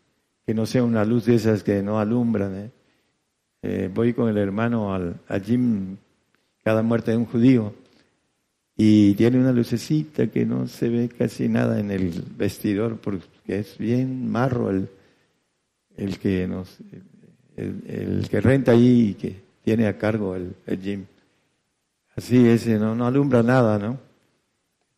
que 0.45 0.53
no 0.53 0.65
sea 0.65 0.83
una 0.83 1.05
luz 1.05 1.25
de 1.25 1.35
esas 1.35 1.63
que 1.63 1.81
no 1.81 1.99
alumbran. 1.99 2.55
¿eh? 2.55 2.71
Eh, 3.61 3.89
voy 3.93 4.13
con 4.13 4.29
el 4.29 4.37
hermano 4.37 4.93
al, 4.93 5.19
gym 5.45 5.97
cada 6.63 6.81
muerte 6.81 7.11
de 7.11 7.17
un 7.17 7.25
judío 7.25 7.73
y 8.75 9.13
tiene 9.15 9.39
una 9.39 9.51
lucecita 9.51 10.27
que 10.27 10.45
no 10.45 10.67
se 10.67 10.89
ve 10.89 11.09
casi 11.09 11.47
nada 11.47 11.79
en 11.79 11.91
el 11.91 12.23
vestidor 12.35 12.97
porque 12.97 13.59
es 13.59 13.77
bien 13.77 14.29
marro 14.31 14.69
el, 14.69 14.89
el 15.95 16.17
que 16.17 16.47
nos 16.47 16.77
el, 17.55 18.27
que 18.29 18.41
renta 18.41 18.71
allí 18.71 19.09
y 19.09 19.13
que 19.13 19.35
tiene 19.63 19.87
a 19.87 19.97
cargo 19.97 20.35
el, 20.35 20.55
el 20.65 20.81
gym. 20.81 21.05
Así 22.15 22.47
es, 22.47 22.67
no, 22.67 22.95
no 22.95 23.05
alumbra 23.05 23.43
nada, 23.43 23.77
¿no? 23.77 24.12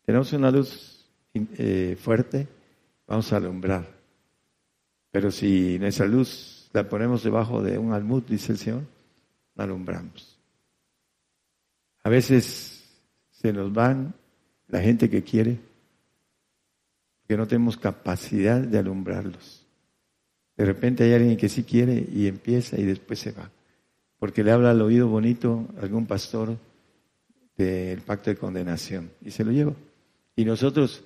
Tenemos 0.06 0.32
una 0.32 0.52
luz 0.52 1.04
eh, 1.34 1.96
fuerte, 2.00 2.46
vamos 3.08 3.32
a 3.32 3.38
alumbrar. 3.38 3.84
Pero 5.10 5.32
si 5.32 5.80
nuestra 5.80 6.06
luz 6.06 6.70
la 6.72 6.88
ponemos 6.88 7.24
debajo 7.24 7.60
de 7.60 7.76
un 7.76 7.92
almud, 7.92 8.22
dice 8.22 8.52
el 8.52 8.58
Señor, 8.58 8.82
no 9.56 9.64
alumbramos. 9.64 10.38
A 12.04 12.08
veces 12.08 12.88
se 13.32 13.52
nos 13.52 13.72
van 13.72 14.14
la 14.68 14.80
gente 14.80 15.10
que 15.10 15.24
quiere, 15.24 15.58
porque 17.22 17.36
no 17.36 17.48
tenemos 17.48 17.76
capacidad 17.76 18.60
de 18.60 18.78
alumbrarlos. 18.78 19.66
De 20.56 20.64
repente 20.64 21.02
hay 21.02 21.14
alguien 21.14 21.36
que 21.36 21.48
sí 21.48 21.64
quiere 21.64 22.06
y 22.12 22.28
empieza 22.28 22.78
y 22.80 22.84
después 22.84 23.18
se 23.18 23.32
va, 23.32 23.50
porque 24.20 24.44
le 24.44 24.52
habla 24.52 24.70
al 24.70 24.80
oído 24.82 25.08
bonito 25.08 25.66
algún 25.82 26.06
pastor 26.06 26.56
del 27.56 28.02
pacto 28.02 28.30
de 28.30 28.36
condenación 28.36 29.10
y 29.20 29.32
se 29.32 29.44
lo 29.44 29.50
lleva 29.50 29.72
y 30.36 30.44
nosotros 30.44 31.02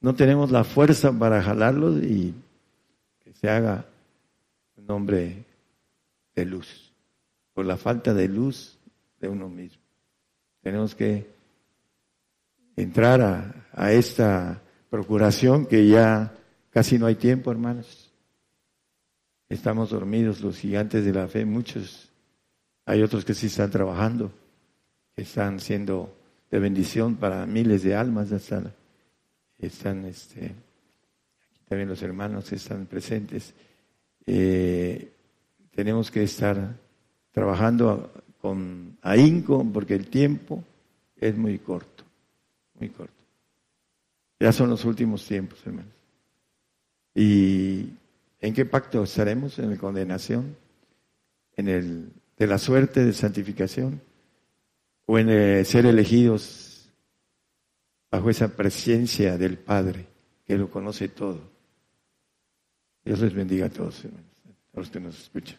no 0.00 0.14
tenemos 0.14 0.50
la 0.50 0.62
fuerza 0.62 1.10
para 1.10 1.42
jalarlos 1.42 2.02
y 2.02 2.34
que 3.24 3.32
se 3.32 3.48
haga 3.48 3.86
un 4.76 4.90
hombre 4.90 5.44
de 6.34 6.44
luz, 6.44 6.92
por 7.54 7.64
la 7.64 7.78
falta 7.78 8.12
de 8.14 8.28
luz 8.28 8.78
de 9.20 9.28
uno 9.28 9.48
mismo. 9.48 9.82
Tenemos 10.62 10.94
que 10.94 11.26
entrar 12.76 13.22
a, 13.22 13.66
a 13.72 13.92
esta 13.92 14.60
procuración 14.90 15.66
que 15.66 15.88
ya 15.88 16.32
casi 16.70 16.98
no 16.98 17.06
hay 17.06 17.16
tiempo, 17.16 17.50
hermanos. 17.50 18.12
Estamos 19.48 19.90
dormidos 19.90 20.42
los 20.42 20.58
gigantes 20.58 21.04
de 21.06 21.12
la 21.12 21.26
fe, 21.26 21.46
muchos. 21.46 22.10
Hay 22.84 23.02
otros 23.02 23.24
que 23.24 23.34
sí 23.34 23.46
están 23.46 23.70
trabajando, 23.70 24.30
que 25.16 25.22
están 25.22 25.58
siendo 25.58 26.17
de 26.50 26.58
bendición 26.58 27.16
para 27.16 27.46
miles 27.46 27.82
de 27.82 27.94
almas. 27.94 28.30
Están, 28.32 28.72
están 29.58 30.04
este, 30.04 30.46
aquí 30.46 31.60
también 31.68 31.88
los 31.88 32.02
hermanos 32.02 32.50
están 32.52 32.86
presentes. 32.86 33.54
Eh, 34.26 35.12
tenemos 35.74 36.10
que 36.10 36.22
estar 36.22 36.76
trabajando 37.32 38.12
con 38.40 38.96
ahínco 39.02 39.64
porque 39.72 39.94
el 39.94 40.08
tiempo 40.08 40.64
es 41.16 41.36
muy 41.36 41.58
corto, 41.58 42.04
muy 42.78 42.88
corto. 42.90 43.12
Ya 44.40 44.52
son 44.52 44.70
los 44.70 44.84
últimos 44.84 45.26
tiempos, 45.26 45.58
hermanos. 45.66 45.92
¿Y 47.14 47.90
en 48.40 48.54
qué 48.54 48.64
pacto 48.64 49.02
estaremos? 49.02 49.58
¿En 49.58 49.70
la 49.70 49.76
condenación? 49.76 50.56
¿En 51.56 51.68
el 51.68 52.12
de 52.36 52.46
la 52.46 52.58
suerte 52.58 53.04
de 53.04 53.12
santificación? 53.12 54.00
O 55.10 55.18
en 55.18 55.30
eh, 55.30 55.64
ser 55.64 55.86
elegidos 55.86 56.92
bajo 58.10 58.28
esa 58.28 58.54
presencia 58.54 59.38
del 59.38 59.56
Padre 59.56 60.06
que 60.44 60.58
lo 60.58 60.70
conoce 60.70 61.08
todo. 61.08 61.40
Dios 63.02 63.18
les 63.20 63.32
bendiga 63.32 63.66
a 63.66 63.70
todos, 63.70 64.04
hermanos, 64.04 64.26
a 64.74 64.78
los 64.80 64.90
que 64.90 65.00
nos 65.00 65.18
escuchan. 65.18 65.58